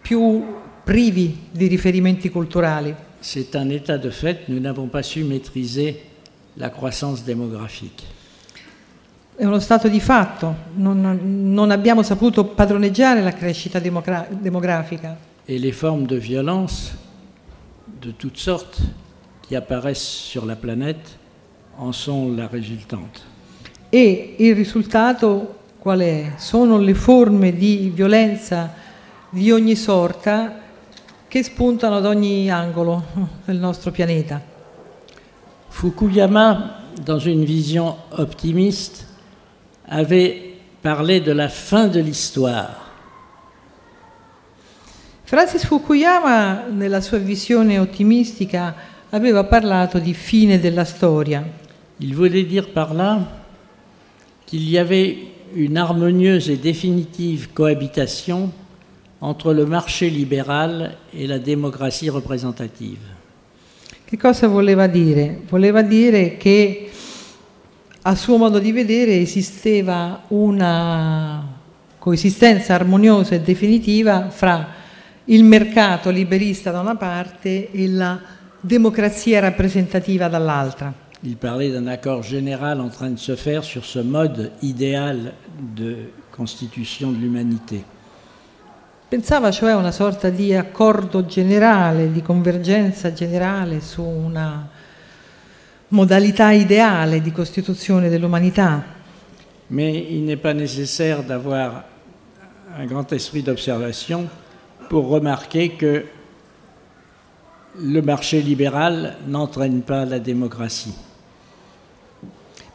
più 0.00 0.44
privi 0.82 1.48
di 1.50 1.66
riferimenti 1.66 2.30
culturali. 2.30 2.94
C'est 3.20 3.54
un 3.54 3.70
état 3.70 3.98
de 3.98 4.10
fait, 4.10 4.48
nous 4.48 4.60
n'avons 4.60 4.88
pas 4.88 5.02
su 5.02 5.22
maîtriser 5.24 6.02
la 6.54 6.70
croissance 6.70 7.22
démographique. 7.22 8.04
È 9.36 9.44
uno 9.44 9.60
stato 9.60 9.88
di 9.88 10.00
fatto, 10.00 10.54
non, 10.74 11.20
non 11.52 11.70
abbiamo 11.70 12.02
saputo 12.02 12.44
padroneggiare 12.44 13.22
la 13.22 13.32
crescita 13.32 13.78
demogra- 13.78 14.26
demografica. 14.28 15.16
Et 15.46 15.58
les 15.58 15.72
formes 15.72 16.06
de 16.06 16.16
violence 16.16 16.96
de 18.00 18.12
toutes 18.16 18.38
sortes 18.38 18.80
qui 19.52 19.56
apparaissent 19.56 20.00
sur 20.00 20.46
la 20.46 20.56
planète 20.56 21.18
en 21.76 21.92
sont 21.92 22.34
la 22.34 22.46
résultante. 22.46 23.20
e 23.90 24.36
il 24.38 24.54
risultato 24.54 25.58
qual 25.78 26.00
è? 26.00 26.32
Sono 26.38 26.78
le 26.78 26.94
forme 26.94 27.52
di 27.52 27.90
violenza 27.94 28.72
di 29.28 29.52
ogni 29.52 29.76
sorta 29.76 30.58
che 31.28 31.42
spuntano 31.42 31.96
ad 31.96 32.06
ogni 32.06 32.50
angolo 32.50 33.04
del 33.44 33.58
nostro 33.58 33.90
pianeta. 33.90 34.40
Fukuyama, 35.68 36.84
dans 37.04 37.22
une 37.26 37.44
vision 37.44 37.94
optimiste, 38.16 39.06
avait 39.86 40.54
parlé 40.80 41.20
de 41.20 41.32
la 41.32 41.50
fin 41.50 41.88
de 41.88 42.00
l'histoire. 42.00 42.80
Francis 45.24 45.66
Fukuyama, 45.66 46.68
nella 46.70 47.02
sua 47.02 47.18
visione 47.18 47.78
ottimistica, 47.78 48.91
aveva 49.14 49.44
parlato 49.44 49.98
di 49.98 50.14
fine 50.14 50.58
della 50.58 50.84
storia. 50.84 51.44
Il 51.98 52.14
voulait 52.14 52.46
dire 52.46 52.68
par 52.72 52.94
là 52.94 53.20
qu'il 54.46 54.68
y 54.68 54.78
avait 54.78 55.16
une 55.54 55.76
harmonieuse 55.76 56.48
et 56.48 56.56
définitive 56.56 57.52
cohabitation 57.52 58.50
entre 59.20 59.52
le 59.52 59.66
marché 59.66 60.08
libéral 60.08 60.96
et 61.12 61.26
la 61.26 61.38
démocratie 61.38 62.08
représentative. 62.08 63.00
Che 64.06 64.16
cosa 64.16 64.48
voleva 64.48 64.86
dire? 64.86 65.42
Voleva 65.48 65.82
dire 65.82 66.36
che 66.38 66.90
a 68.02 68.14
suo 68.14 68.38
modo 68.38 68.58
di 68.58 68.72
vedere 68.72 69.20
esisteva 69.20 70.22
una 70.28 71.60
coesistenza 71.98 72.74
armoniosa 72.74 73.34
e 73.34 73.40
definitiva 73.40 74.30
fra 74.30 74.80
il 75.26 75.44
mercato 75.44 76.10
liberista 76.10 76.70
da 76.70 76.80
una 76.80 76.96
parte 76.96 77.70
e 77.70 77.88
la 77.88 78.40
democrazia 78.62 79.40
rappresentativa 79.40 80.28
dall'altra. 80.28 80.92
Il 81.24 81.36
parlait 81.36 81.70
d'un 81.70 81.88
accord 81.88 82.22
général 82.22 82.80
en 82.80 82.88
train 82.88 83.10
de 83.10 83.18
se 83.18 83.36
faire 83.36 83.62
sur 83.62 83.84
ce 83.84 83.98
mode 83.98 84.52
idéal 84.60 85.34
de 85.76 86.10
constitution 86.30 87.12
de 87.12 87.18
l'humanité. 87.18 87.84
Pensava 89.08 89.50
cioè 89.50 89.72
a 89.72 89.76
una 89.76 89.92
sorta 89.92 90.30
di 90.30 90.54
accordo 90.54 91.26
generale, 91.26 92.10
di 92.10 92.22
convergenza 92.22 93.12
generale 93.12 93.80
su 93.80 94.02
una 94.02 94.68
modalità 95.88 96.50
ideale 96.52 97.20
di 97.20 97.30
costituzione 97.30 98.08
dell'umanità. 98.08 98.82
Mais 99.68 99.94
il 99.94 100.22
n'est 100.22 100.40
pas 100.40 100.54
nécessaire 100.54 101.22
d'avoir 101.22 101.84
un 102.78 102.86
grand 102.86 103.12
esprit 103.12 103.42
d'observation 103.42 104.28
pour 104.88 105.08
remarquer 105.08 105.76
que 105.76 106.06
le 107.78 108.02
marché 108.02 108.40
libéral 108.40 109.16
n'entraîne 109.26 109.82
pas 109.82 110.04
la 110.04 110.18
démocratie. 110.18 110.94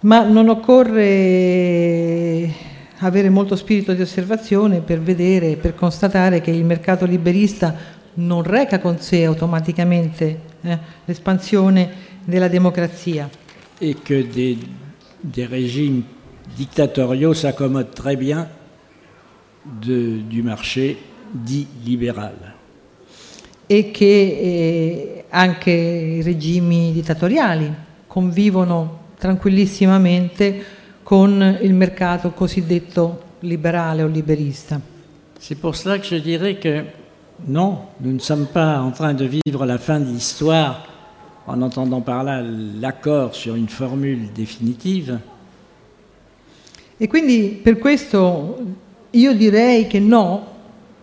Ma 0.01 0.23
non 0.23 0.47
occorre 0.49 2.49
avere 2.99 3.29
molto 3.29 3.55
spirito 3.55 3.93
di 3.93 4.01
osservazione 4.01 4.81
per 4.81 4.99
vedere, 4.99 5.55
per 5.55 5.75
constatare 5.75 6.41
che 6.41 6.51
il 6.51 6.65
mercato 6.65 7.05
liberista 7.05 7.75
non 8.15 8.43
reca 8.43 8.79
con 8.79 8.99
sé 8.99 9.25
automaticamente 9.25 10.39
eh, 10.61 10.77
l'espansione 11.05 11.89
della 12.23 12.47
democrazia. 12.47 13.29
Et 13.79 13.95
que 13.95 14.23
des, 14.23 14.57
des 15.23 15.45
régimes 15.45 16.03
dictatoriaux 16.55 17.35
s'accommodent 17.35 17.93
très 17.93 18.15
bien 18.15 18.47
de, 19.63 20.19
du 20.27 20.41
marché 20.41 20.97
dit 21.31 21.67
libéral. 21.85 22.56
E 23.67 23.91
che 23.91 24.05
eh, 24.05 25.25
anche 25.29 25.71
i 25.71 26.21
regimi 26.21 26.93
dittatoriali 26.93 27.71
convivono 28.07 29.05
tranquillissimamente 29.17 30.63
con 31.03 31.57
il 31.61 31.73
mercato 31.73 32.31
cosiddetto 32.31 33.21
liberale 33.41 34.03
o 34.03 34.07
liberista. 34.07 34.79
C'est 35.39 35.59
pour 35.59 35.75
cela 35.75 35.99
que 35.99 36.05
je 36.05 36.19
dirais 36.19 36.55
que 36.55 36.83
non, 37.45 37.89
nous 37.99 38.13
ne 38.13 38.19
sommes 38.19 38.47
pas 38.47 38.79
en 38.79 38.91
train 38.91 39.13
de 39.13 39.25
vivre 39.25 39.65
la 39.65 39.77
fin 39.77 39.99
de 39.99 40.05
l'histoire 40.05 40.87
en 41.45 41.61
entendant 41.61 42.01
par 42.01 42.23
là 42.23 42.41
l'accord 42.41 43.35
sur 43.35 43.55
une 43.55 43.69
formule 43.69 44.31
définitive. 44.33 45.19
E 46.97 47.07
quindi 47.07 47.59
per 47.61 47.77
questo 47.77 48.57
io 49.11 49.33
direi 49.33 49.87
che 49.87 49.99
no, 49.99 50.55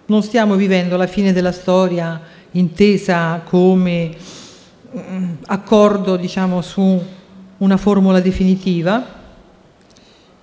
non 0.07 0.23
stiamo 0.23 0.57
vivendo 0.57 0.97
la 0.97 1.07
fine 1.07 1.33
della 1.33 1.53
storia 1.53 2.21
intesa 2.55 3.43
come 3.45 4.17
mm, 4.93 5.33
accordo, 5.47 6.17
diciamo, 6.17 6.61
su 6.63 7.03
una 7.59 7.77
formula 7.77 8.21
definitiva, 8.21 9.07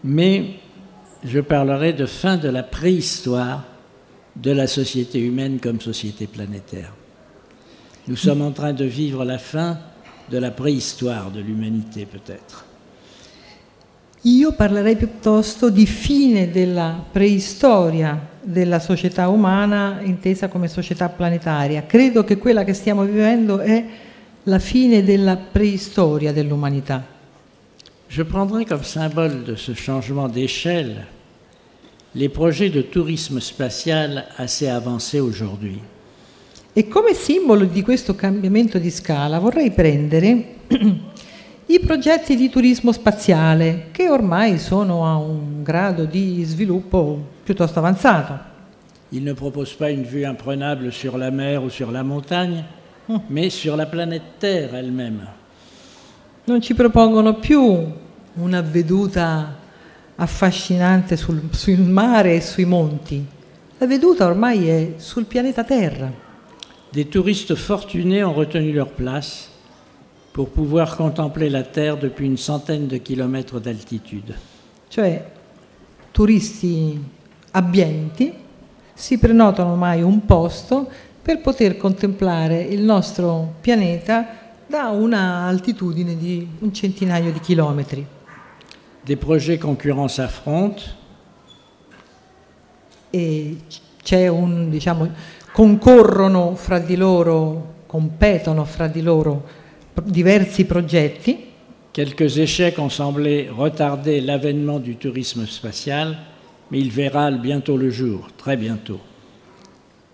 mais 0.02 0.56
je 1.24 1.42
parlerai 1.42 1.94
de 1.94 2.08
fin 2.08 2.38
de 2.38 2.50
la 2.50 2.64
préhistoire 2.64 3.64
de 4.34 4.54
la 4.54 4.66
société 4.68 5.20
humaine 5.20 5.60
comme 5.60 5.80
société 5.80 6.26
planétaire. 6.28 6.94
Nous 8.08 8.16
sommes 8.16 8.42
en 8.42 8.52
train 8.52 8.74
de 8.74 8.86
vivre 8.86 9.24
la 9.24 9.38
fin 9.38 9.78
de 10.30 10.38
la 10.38 10.52
préhistoire 10.52 11.30
de 11.30 11.42
l'humanité 11.42 12.06
peut-être. 12.06 12.66
Io 14.26 14.52
parlerei 14.52 14.96
piuttosto 14.96 15.70
di 15.72 15.88
fine 15.88 16.52
della 16.52 17.04
preistoria 17.12 18.30
della 18.44 18.80
società 18.80 19.28
umana 19.30 20.00
intesa 20.04 20.48
come 20.48 20.68
società 20.68 21.10
planetaria. 21.10 21.86
Credo 21.88 22.24
che 22.24 22.38
quella 22.38 22.64
che 22.64 22.74
stiamo 22.74 23.04
vivendo 23.04 23.60
è 23.60 23.84
la 24.44 24.60
fine 24.60 25.04
della 25.04 25.38
preistoria 25.38 26.32
dell'umanità. 26.32 27.04
Je 28.08 28.26
prendrai 28.26 28.66
comme 28.66 28.84
symbole 28.84 29.44
de 29.44 29.56
ce 29.56 29.74
changement 29.74 30.28
d'échelle 30.28 31.08
les 32.14 32.30
projets 32.30 32.70
de 32.70 32.82
tourisme 32.82 33.40
spatial 33.40 34.28
assez 34.36 34.68
avancés 34.68 35.22
aujourd'hui. 35.22 35.80
E 36.74 36.88
come 36.88 37.14
simbolo 37.14 37.66
di 37.66 37.82
questo 37.82 38.16
cambiamento 38.16 38.78
di 38.78 38.90
scala 38.90 39.40
vorrei 39.40 39.72
prendere 39.72 40.56
i 41.68 41.80
progetti 41.80 42.36
di 42.36 42.50
turismo 42.50 42.92
spaziale 42.92 43.88
che 43.92 44.10
ormai 44.10 44.58
sono 44.58 45.06
a 45.06 45.16
un 45.16 45.64
grado 45.64 46.06
di 46.06 46.44
sviluppo 46.44 47.24
piuttosto 47.44 47.80
avanzato. 47.80 48.50
Il 49.10 49.24
ne 49.24 49.34
propose 49.34 49.76
pas 49.76 49.92
une 49.92 50.04
vue 50.04 50.26
imprenable 50.26 50.92
sur 50.92 51.18
la 51.18 51.30
mer 51.30 51.62
ou 51.62 51.70
sur 51.70 51.92
la 51.92 52.02
montagne, 52.02 52.64
mais 53.30 53.50
sur 53.50 53.76
la 53.76 53.86
planète 53.86 54.40
Terre 54.40 54.76
elle-même. 54.76 55.28
Non 56.46 56.62
ci 56.62 56.74
propongono 56.74 57.36
più 57.36 57.62
una 58.34 58.62
veduta 58.62 59.56
affascinante 60.16 61.16
sul, 61.16 61.42
sul 61.52 61.80
mare 61.80 62.36
e 62.36 62.42
sui 62.42 62.66
monti. 62.66 63.24
La 63.78 63.86
veduta 63.86 64.26
ormai 64.26 64.68
è 64.68 64.94
sul 64.98 65.26
pianeta 65.26 65.64
Terra. 65.64 66.12
Des 66.92 67.08
touristes 67.08 67.56
fortunés 67.56 68.24
ont 68.24 68.36
retenu 68.36 68.74
leur 68.74 68.90
place 68.90 69.51
pour 70.32 70.50
pouvoir 70.50 70.96
contempler 70.96 71.50
la 71.50 71.64
Terre 71.64 71.98
depuis 71.98 72.26
une 72.26 72.38
centaine 72.38 72.88
de 72.88 72.98
kilomètres 72.98 73.60
d'altitude. 73.60 74.34
Cioè, 74.88 75.24
turisti 76.12 77.00
abbienti 77.52 78.34
si 78.94 79.18
prenotano 79.18 79.72
ormai 79.72 80.02
un 80.02 80.26
posto 80.26 80.90
per 81.22 81.42
poter 81.42 81.78
contemplare 81.78 82.62
il 82.62 82.82
nostro 82.82 83.56
pianeta 83.62 84.26
da 84.68 84.90
una 84.90 85.46
altitudine 85.48 86.18
di 86.18 86.48
un 86.60 86.74
centinaio 86.74 87.32
di 87.32 87.40
chilometri. 87.40 88.06
Des 89.04 89.18
projets 89.18 89.60
concurrents 89.60 90.14
s'affrontent, 90.14 91.00
E 93.14 93.58
c'è 94.02 94.30
un, 94.30 94.70
diciamo, 94.70 95.10
concorrono 95.52 96.56
fra 96.56 96.80
di 96.80 96.96
loro, 96.96 97.74
competono 97.86 98.64
fra 98.64 98.88
di 98.88 99.02
loro 99.02 99.44
diversi 100.04 100.66
progetti. 100.66 101.50
quelques 101.94 102.38
échecs 102.38 102.80
ont 102.80 102.90
semblé 102.90 103.50
retarder 103.50 104.22
l'avènement 104.22 104.80
du 104.80 104.96
tourisme 104.96 105.46
spatial, 105.46 106.18
mais 106.70 106.80
il 106.80 106.92
verra 106.92 107.30
bientôt 107.32 107.78
le 107.78 107.90
jour, 107.90 108.30
très 108.38 108.58
bientôt. 108.58 109.00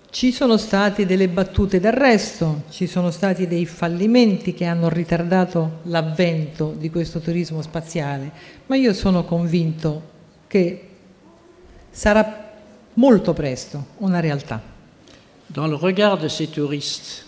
Ci 0.09 0.31
sono 0.31 0.57
state 0.57 1.05
delle 1.05 1.27
battute 1.27 1.79
d'arresto, 1.79 2.63
ci 2.71 2.87
sono 2.87 3.11
stati 3.11 3.45
dei 3.45 3.65
fallimenti 3.65 4.53
che 4.53 4.65
hanno 4.65 4.89
ritardato 4.89 5.79
l'avvento 5.83 6.73
di 6.75 6.89
questo 6.89 7.19
turismo 7.19 7.61
spaziale, 7.61 8.31
ma 8.65 8.75
io 8.75 8.93
sono 8.93 9.25
convinto 9.25 10.15
che 10.47 10.87
sarà 11.91 12.53
molto 12.93 13.33
presto 13.33 13.87
una 13.97 14.19
realtà. 14.19 14.75
Dans 15.49 15.69
le 15.69 15.77
regard 15.77 16.19
de 16.19 16.29
ces 16.29 16.49
touristes 16.49 17.26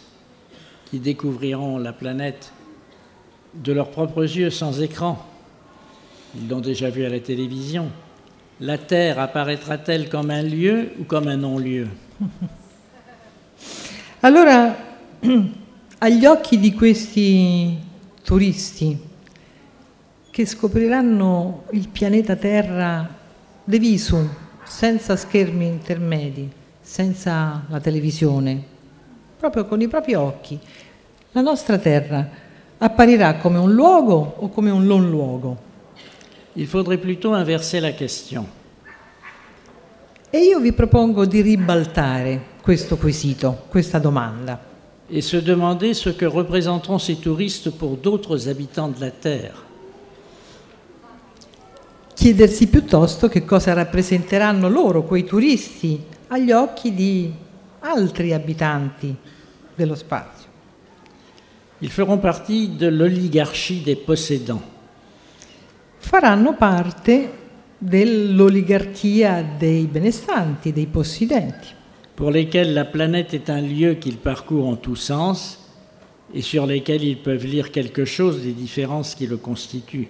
qui 0.90 1.00
découvriront 1.00 1.78
la 1.78 1.94
planète 1.94 2.52
de 3.54 3.74
leurs 3.74 3.92
propres 3.92 4.24
yeux 4.24 4.50
sans 4.50 4.82
écran, 4.82 5.24
ils 6.36 6.48
l'ont 6.48 6.62
déjà 6.62 6.90
vu 6.90 7.06
à 7.06 7.10
la 7.10 7.20
télévision, 7.20 7.90
la 8.60 8.78
Terre 8.78 9.20
apparaîtra-t-elle 9.20 10.10
comme 10.10 10.32
un 10.32 10.44
lieu 10.44 10.92
ou 11.00 11.04
comme 11.04 11.28
un 11.28 11.38
non-lieu? 11.38 11.88
Allora, 14.22 14.76
agli 16.00 16.26
occhi 16.26 16.60
di 16.60 16.74
questi 16.74 17.78
turisti, 18.22 19.00
che 20.30 20.46
scopriranno 20.46 21.64
il 21.72 21.88
pianeta 21.88 22.36
Terra 22.36 23.08
de 23.64 23.80
visu, 23.80 24.28
senza 24.66 25.16
schermi 25.16 25.68
intermedi, 25.68 26.52
senza 26.82 27.64
la 27.70 27.80
televisione, 27.80 28.79
proprio 29.40 29.66
con 29.66 29.80
i 29.80 29.88
propri 29.88 30.16
occhi. 30.16 30.60
La 31.32 31.40
nostra 31.40 31.78
Terra 31.78 32.28
apparirà 32.78 33.36
come 33.36 33.58
un 33.58 33.74
luogo 33.74 34.36
o 34.38 34.50
come 34.50 34.70
un 34.70 34.86
non 34.86 35.10
luogo? 35.10 35.68
Il 36.54 36.68
faudrait 36.68 37.00
plutôt 37.00 37.38
inverser 37.38 37.82
la 37.82 37.94
question. 37.94 38.46
E 40.30 40.40
io 40.40 40.60
vi 40.60 40.74
propongo 40.74 41.26
di 41.26 41.40
ribaltare 41.40 42.58
questo 42.62 42.98
quesito, 42.98 43.64
questa 43.70 43.98
domanda. 43.98 44.60
Et 45.08 45.24
se 45.24 45.42
demander 45.42 45.96
ce 45.96 46.10
que 46.10 46.26
représenteront 46.26 47.00
ces 47.00 47.18
touristes 47.20 47.72
pour 47.72 47.96
d'autres 47.96 48.48
habitants 48.50 48.90
de 48.90 49.00
la 49.00 49.12
Terre. 49.12 49.68
Chiedersi 52.14 52.68
piuttosto 52.68 53.30
che 53.30 53.46
cosa 53.46 53.72
rappresenteranno 53.74 54.68
loro, 54.68 55.04
quei 55.04 55.24
turisti, 55.24 56.04
agli 56.28 56.52
occhi 56.52 56.94
di 56.94 57.34
altri 57.80 58.34
abitanti 58.34 59.16
dello 59.76 59.96
spazio. 59.96 60.48
Ils 61.80 61.92
feront 61.92 62.20
partie 62.20 62.76
de 62.76 62.88
l'oligarchie 62.88 63.82
des 63.82 63.96
possédants. 63.96 64.62
Faranno 65.98 66.56
parte 66.56 67.38
dell'oligarchia 67.78 69.42
dei 69.58 69.86
benestanti, 69.86 70.74
dei 70.74 70.88
possidenti, 70.88 71.74
pour 72.16 72.32
lesquels 72.32 72.74
la 72.74 72.86
planète 72.86 73.34
est 73.34 73.50
un 73.50 73.62
lieu 73.62 73.94
qu'ils 73.94 74.18
parcourent 74.18 74.68
en 74.68 74.76
tous 74.76 74.98
sens 74.98 75.58
et 76.34 76.42
sur 76.42 76.66
lesquels 76.66 77.04
ils 77.04 77.22
peuvent 77.22 77.46
lire 77.46 77.72
quelque 77.72 78.04
chose 78.04 78.44
des 78.44 78.52
différences 78.52 79.16
qui 79.16 79.26
le 79.26 79.38
constituent. 79.38 80.10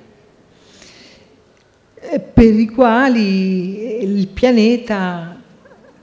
e 2.01 2.19
per 2.19 2.53
i 2.53 2.65
quali 2.65 4.01
il 4.01 4.27
pianeta 4.27 5.38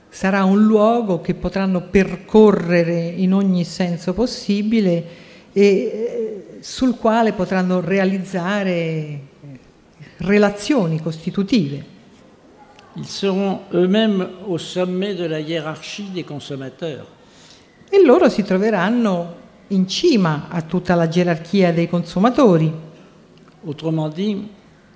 sarà 0.09 0.43
un 0.43 0.63
luogo 0.63 1.21
che 1.21 1.33
potranno 1.33 1.81
percorrere 1.81 3.07
in 3.07 3.33
ogni 3.33 3.63
senso 3.63 4.13
possibile 4.13 5.05
e 5.53 5.63
eh, 5.63 6.57
sul 6.61 6.97
quale 6.97 7.33
potranno 7.33 7.79
realizzare 7.79 9.19
relazioni 10.17 11.01
costitutive. 11.01 11.95
Ils 12.95 13.05
seront 13.05 13.61
eux-mêmes 13.73 14.27
au 14.47 14.57
sommet 14.57 15.13
de 15.13 15.25
la 15.25 15.39
hiérarchie 15.39 16.09
des 16.11 16.23
consommateurs. 16.23 17.05
E 17.89 18.03
loro 18.03 18.27
si 18.27 18.43
troveranno 18.43 19.35
in 19.67 19.87
cima 19.87 20.47
a 20.49 20.61
tutta 20.61 20.95
la 20.95 21.07
gerarchia 21.07 21.71
dei 21.71 21.87
consumatori. 21.87 22.71
Autrement 23.65 24.09
dit, 24.09 24.47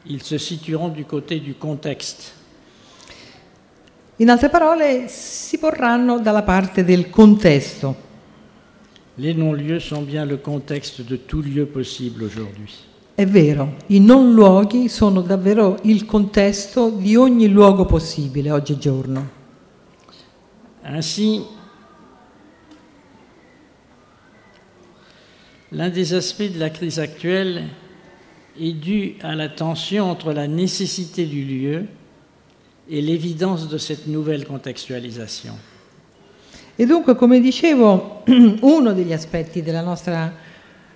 ils 0.03 0.23
se 0.23 0.37
situeront 0.37 0.89
du 0.89 1.05
côté 1.05 1.39
du 1.39 1.55
contexte. 1.57 2.40
In 4.21 4.29
altre 4.29 4.49
parole, 4.49 5.07
si 5.07 5.57
porranno 5.57 6.19
dalla 6.19 6.43
parte 6.43 6.83
del 6.83 7.09
contesto. 7.09 8.09
Les 9.15 9.33
non-lieux 9.33 9.79
sont 9.79 10.05
bien 10.05 10.27
le 10.27 10.39
contexte 10.39 11.01
de 11.03 11.15
tout 11.25 11.41
lieu 11.43 11.65
possible 11.65 12.25
aujourd'hui. 12.25 12.71
È 13.15 13.25
vero, 13.25 13.77
i 13.87 13.99
non 13.99 14.31
luoghi 14.33 14.89
sono 14.89 15.21
davvero 15.21 15.79
il 15.83 16.05
contesto 16.05 16.91
di 16.91 17.15
ogni 17.15 17.47
luogo 17.47 17.85
possibile 17.85 18.51
oggigiorno. 18.51 19.29
Ainsi, 20.83 21.43
l'un 25.69 25.89
des 25.89 26.13
aspects 26.13 26.51
de 26.51 26.59
la 26.59 26.69
crise 26.69 26.99
actuelle 26.99 27.69
est 28.55 28.73
dû 28.73 29.15
à 29.23 29.33
la 29.33 29.49
tension 29.49 30.11
entre 30.11 30.31
la 30.31 30.45
nécessité 30.45 31.25
du 31.25 31.43
lieu 31.43 31.87
et 32.89 33.01
l'évidence 33.01 33.67
de 33.67 33.77
cette 33.77 34.07
nouvelle 34.07 34.45
contextualisation. 34.45 35.53
E 36.75 36.85
dunque, 36.85 37.15
come 37.15 37.39
dicevo, 37.39 38.23
uno 38.61 38.93
degli 38.93 39.13
aspetti 39.13 39.61
della 39.61 39.81
nostra 39.81 40.33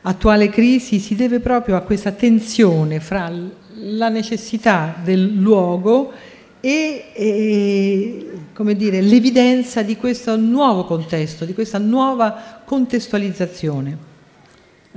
attuale 0.02 0.50
crisi 0.50 1.00
si 1.00 1.16
deve 1.16 1.40
proprio 1.40 1.76
a 1.76 1.82
questa 1.82 2.12
tensione 2.12 3.00
fra 3.00 3.32
la 3.74 4.10
necessità 4.10 4.96
del 5.04 5.34
luogo 5.34 6.12
e, 6.60 7.06
e, 7.14 8.76
dire, 8.76 9.02
l'evidenza 9.02 9.84
di 9.84 9.98
questo 9.98 10.36
nuovo 10.38 10.86
contesto, 10.86 11.46
di 11.46 11.54
questa 11.54 11.78
nuova 11.78 12.64
contestualizzazione. 12.66 14.14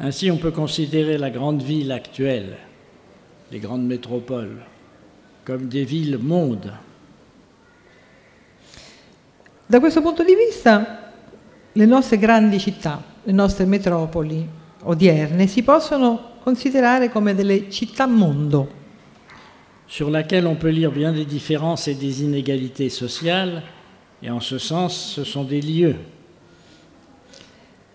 Ainsi, 0.01 0.29
on 0.29 0.39
peut 0.39 0.55
considérer 0.55 1.19
la 1.19 1.29
grande 1.29 1.65
ville 1.65 1.93
actuelle, 1.93 2.57
les 3.51 3.61
grandes 3.61 3.87
métropoles, 3.87 4.57
comme 5.49 5.67
des 5.67 5.85
villes-mondes. 5.85 6.71
Da 9.67 9.81
questo 9.81 10.03
punto 10.03 10.23
di 10.23 10.35
vista, 10.35 11.15
le 11.73 11.87
nostre 11.87 12.19
grandi 12.19 12.59
città, 12.59 13.03
le 13.23 13.33
nostre 13.33 13.65
metropoli 13.65 14.47
odierne 14.83 15.47
si 15.47 15.63
possono 15.63 16.33
considerare 16.43 17.09
come 17.09 17.35
delle 17.35 17.71
città-mondo, 17.71 18.69
sur 19.87 20.11
laquelle 20.11 20.45
on 20.45 20.57
peut 20.57 20.69
lire 20.69 20.93
bien 20.93 21.13
des 21.13 21.25
différences 21.25 21.89
et 21.89 21.95
des 21.95 22.23
inégalités 22.23 22.91
sociales, 22.91 23.63
et 24.21 24.29
en 24.29 24.41
ce 24.41 24.59
sens, 24.59 25.15
ce 25.15 25.25
sont 25.25 25.45
des 25.45 25.63
lieux. 25.63 25.97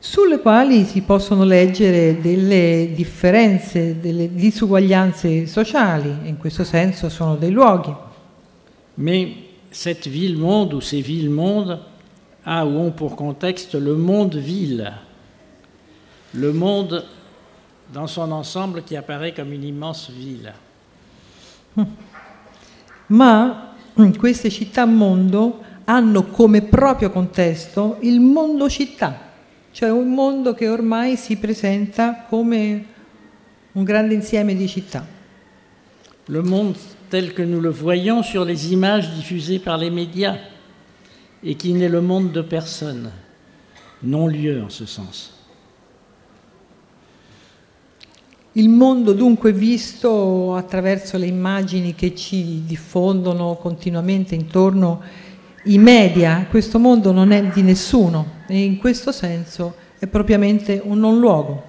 Sulle 0.06 0.42
quali 0.42 0.84
si 0.84 1.00
possono 1.04 1.46
leggere 1.46 2.20
delle 2.20 2.92
differenze, 2.94 4.02
delle 4.02 4.34
disuguaglianze 4.34 5.48
sociali, 5.48 6.14
in 6.24 6.38
questo 6.38 6.66
senso 6.66 7.08
sono 7.08 7.38
dei 7.38 7.52
luoghi. 7.52 7.96
Mais 8.96 9.34
cette 9.70 10.10
ville-monde 10.10 10.74
ou 10.74 10.82
ces 10.82 11.00
villes-mondes 11.00 11.80
a 12.44 12.66
ou 12.66 12.80
ont 12.80 12.92
pour 12.92 13.16
contexte 13.16 13.76
le 13.76 13.96
monde-ville, 13.96 14.92
le 16.34 16.52
monde 16.52 17.06
dans 17.94 18.08
son 18.08 18.30
ensemble 18.34 18.84
qui 18.84 18.98
apparaît 18.98 19.34
comme 19.34 19.54
une 19.54 19.64
immense 19.64 20.12
ville. 20.12 20.54
Ma 23.08 23.74
mm, 23.98 24.12
queste 24.20 24.50
città-mondo 24.50 25.62
hanno 25.86 26.24
come 26.24 26.62
proprio 26.62 27.10
contesto 27.10 28.00
il 28.02 28.20
mondo 28.20 28.68
città, 28.70 29.32
cioè 29.74 29.90
un 29.90 30.14
mondo 30.14 30.54
che 30.54 30.70
ormai 30.70 31.18
si 31.18 31.36
presenta 31.38 32.26
come 32.30 32.86
un 33.72 33.84
grande 33.84 34.14
insieme 34.14 34.56
di 34.56 34.68
città. 34.68 35.04
Le 36.26 36.42
monde 36.42 36.78
tel 37.10 37.34
que 37.34 37.44
nous 37.44 37.60
le 37.60 37.72
voyons 37.72 38.24
sur 38.24 38.46
les 38.46 38.72
images 38.72 39.10
diffusées 39.16 39.60
par 39.60 39.78
les 39.78 39.90
médias, 39.90 40.38
et 41.44 41.56
qui 41.56 41.74
n'est 41.74 41.90
le 41.90 42.02
monde 42.02 42.32
de 42.32 42.42
personne, 42.42 43.12
non-lieu 44.04 44.62
en 44.64 44.70
ce 44.70 44.86
sens. 44.86 45.32
Il 48.56 48.70
mondo 48.70 49.14
dunque 49.14 49.52
visto 49.52 50.54
attraverso 50.54 51.18
le 51.18 51.26
immagini 51.26 51.96
che 51.96 52.14
ci 52.14 52.62
diffondono 52.64 53.56
continuamente 53.56 54.36
intorno 54.36 55.02
i 55.66 55.78
media, 55.78 56.46
questo 56.50 56.78
mondo 56.78 57.12
non 57.12 57.32
è 57.32 57.42
di 57.42 57.62
nessuno 57.62 58.42
e 58.48 58.64
in 58.64 58.78
questo 58.78 59.12
senso 59.14 59.76
è 59.98 60.08
propriamente 60.08 60.82
un 60.84 61.00
non 61.00 61.20
luogo. 61.20 61.64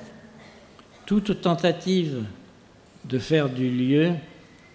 Toute 1.04 1.38
tentative 1.38 2.24
de 3.02 3.18
faire 3.20 3.48
du 3.48 3.62
lieu 3.62 4.14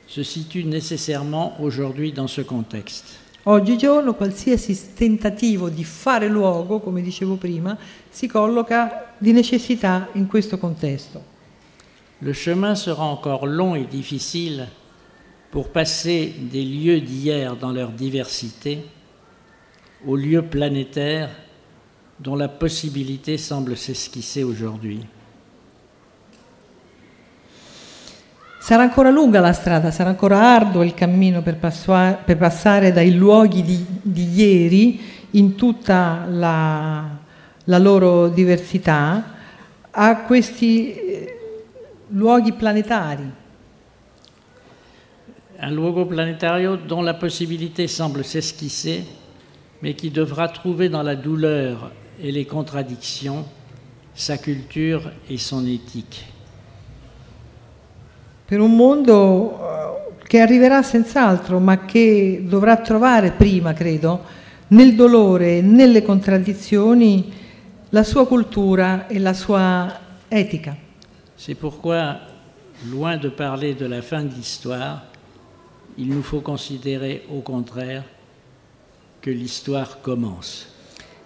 se 0.05 0.24
situe 0.24 0.63
nécessairement 0.63 1.55
aujourd'hui 1.59 2.13
dans 2.13 2.32
ce 2.32 2.45
contexte. 2.45 3.28
Oggigiorno 3.43 4.13
qualsiasi 4.13 4.93
tentativo 4.93 5.70
di 5.70 5.84
fare 5.84 6.28
luogo, 6.28 6.80
come 6.80 7.01
dicevo 7.01 7.36
prima, 7.36 7.78
si 8.09 8.28
colloca 8.28 9.15
di 9.17 9.32
necessità 9.32 10.09
in 10.13 10.28
questo 10.28 10.57
contesto. 10.57 11.38
Le 12.20 12.34
chemin 12.34 12.76
sera 12.76 13.03
encore 13.03 13.47
long 13.47 13.76
et 13.76 13.88
difficile 13.88 14.67
pour 15.49 15.70
passer 15.70 16.36
des 16.38 16.63
lieux 16.63 17.01
d'hier 17.01 17.55
dans 17.55 17.72
leur 17.72 17.91
diversité 17.91 18.86
aux 20.06 20.16
lieux 20.16 20.43
planétaires 20.43 21.30
dont 22.18 22.36
la 22.36 22.47
possibilité 22.47 23.38
semble 23.38 23.76
s'esquisser 23.76 24.43
aujourd'hui. 24.43 25.06
Sarà 28.60 28.84
ancora 28.84 29.10
lunga 29.10 29.39
la 29.39 29.54
strada, 29.54 29.89
sarà 29.89 30.10
ancora 30.10 30.41
arduo 30.41 30.84
il 30.84 30.93
cammino 30.93 31.41
per, 31.41 31.58
passua- 31.58 32.20
per 32.24 32.38
passare 32.38 32.91
dai 32.91 33.16
luoghi 33.16 33.64
di, 33.64 33.86
di 34.02 34.30
ieri 34.32 35.02
in 35.32 35.56
tutta 35.56 36.26
la, 36.28 37.18
la 37.64 37.78
loro 37.78 38.28
diversità 38.28 39.38
a 39.89 40.18
questi 40.18 40.93
eh, 40.93 41.39
luoghi 42.10 42.54
planetari, 42.54 43.38
Un 45.62 45.74
luogo 45.74 46.06
planétario 46.06 46.78
dont 46.78 47.04
la 47.04 47.16
possibilité 47.16 47.88
semble 47.88 48.24
s'esquisser, 48.24 49.06
mais 49.82 49.94
qui 49.94 50.10
devra 50.10 50.50
trouver 50.50 50.90
dans 50.90 51.04
la 51.04 51.16
douleur 51.16 51.92
et 52.22 52.32
les 52.32 52.46
contradictions 52.46 53.46
sa 54.14 54.38
culture 54.38 55.12
et 55.30 55.38
son 55.38 55.66
éthique. 55.66 56.26
per 58.50 58.62
un 58.62 58.76
mondo 58.76 59.60
eh, 59.62 60.28
che 60.28 60.40
arriverà 60.40 60.82
senz'altro, 60.82 61.60
ma 61.60 61.86
che 61.86 62.42
dovrà 62.44 62.78
trovare 62.78 63.30
prima, 63.30 63.74
credo, 63.74 64.24
nel 64.70 64.96
dolore, 64.96 65.62
nelle 65.62 66.02
contraddizioni, 66.02 67.32
la 67.90 68.04
sua 68.04 68.26
cultura 68.26 69.06
e 69.06 69.20
la 69.20 69.34
sua 69.34 70.00
etica. 70.28 70.76
C'est 71.36 71.56
pourquoi, 71.56 72.20
loin 72.90 73.18
de 73.18 73.30
parler 73.30 73.76
de 73.76 73.86
la 73.86 74.02
fin 74.02 74.24
de 74.24 74.34
l'histoire, 74.34 75.04
il 75.98 76.08
nous 76.08 76.24
faut 76.24 76.42
considérer 76.42 77.26
au 77.30 77.42
contraire 77.42 78.04
que 79.20 79.32
l'histoire 79.32 79.99
commence. 80.01 80.65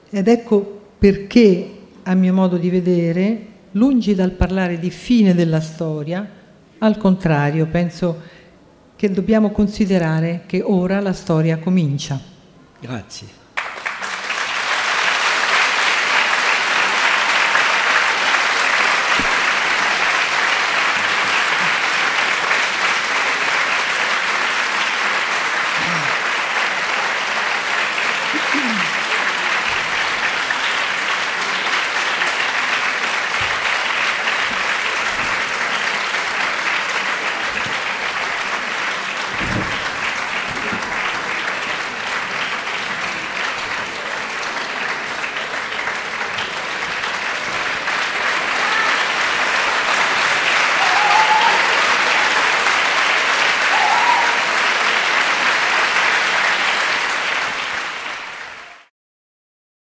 Ed 0.10 0.28
ecco 0.28 0.82
perché, 0.98 1.72
a 2.04 2.14
mio 2.14 2.34
modo 2.34 2.58
di 2.58 2.70
vedere, 2.70 3.46
lungi 3.72 4.16
dal 4.16 4.32
parlare 4.32 4.80
di 4.80 4.90
fine 4.90 5.34
della 5.34 5.62
storia, 5.62 6.28
al 6.80 6.98
contrario, 6.98 7.66
penso 7.68 8.22
che 8.96 9.10
dobbiamo 9.10 9.52
considerare 9.52 10.44
che 10.46 10.62
ora 10.62 11.00
la 11.00 11.14
storia 11.14 11.58
comincia. 11.58 12.20
Grazie. 12.80 13.43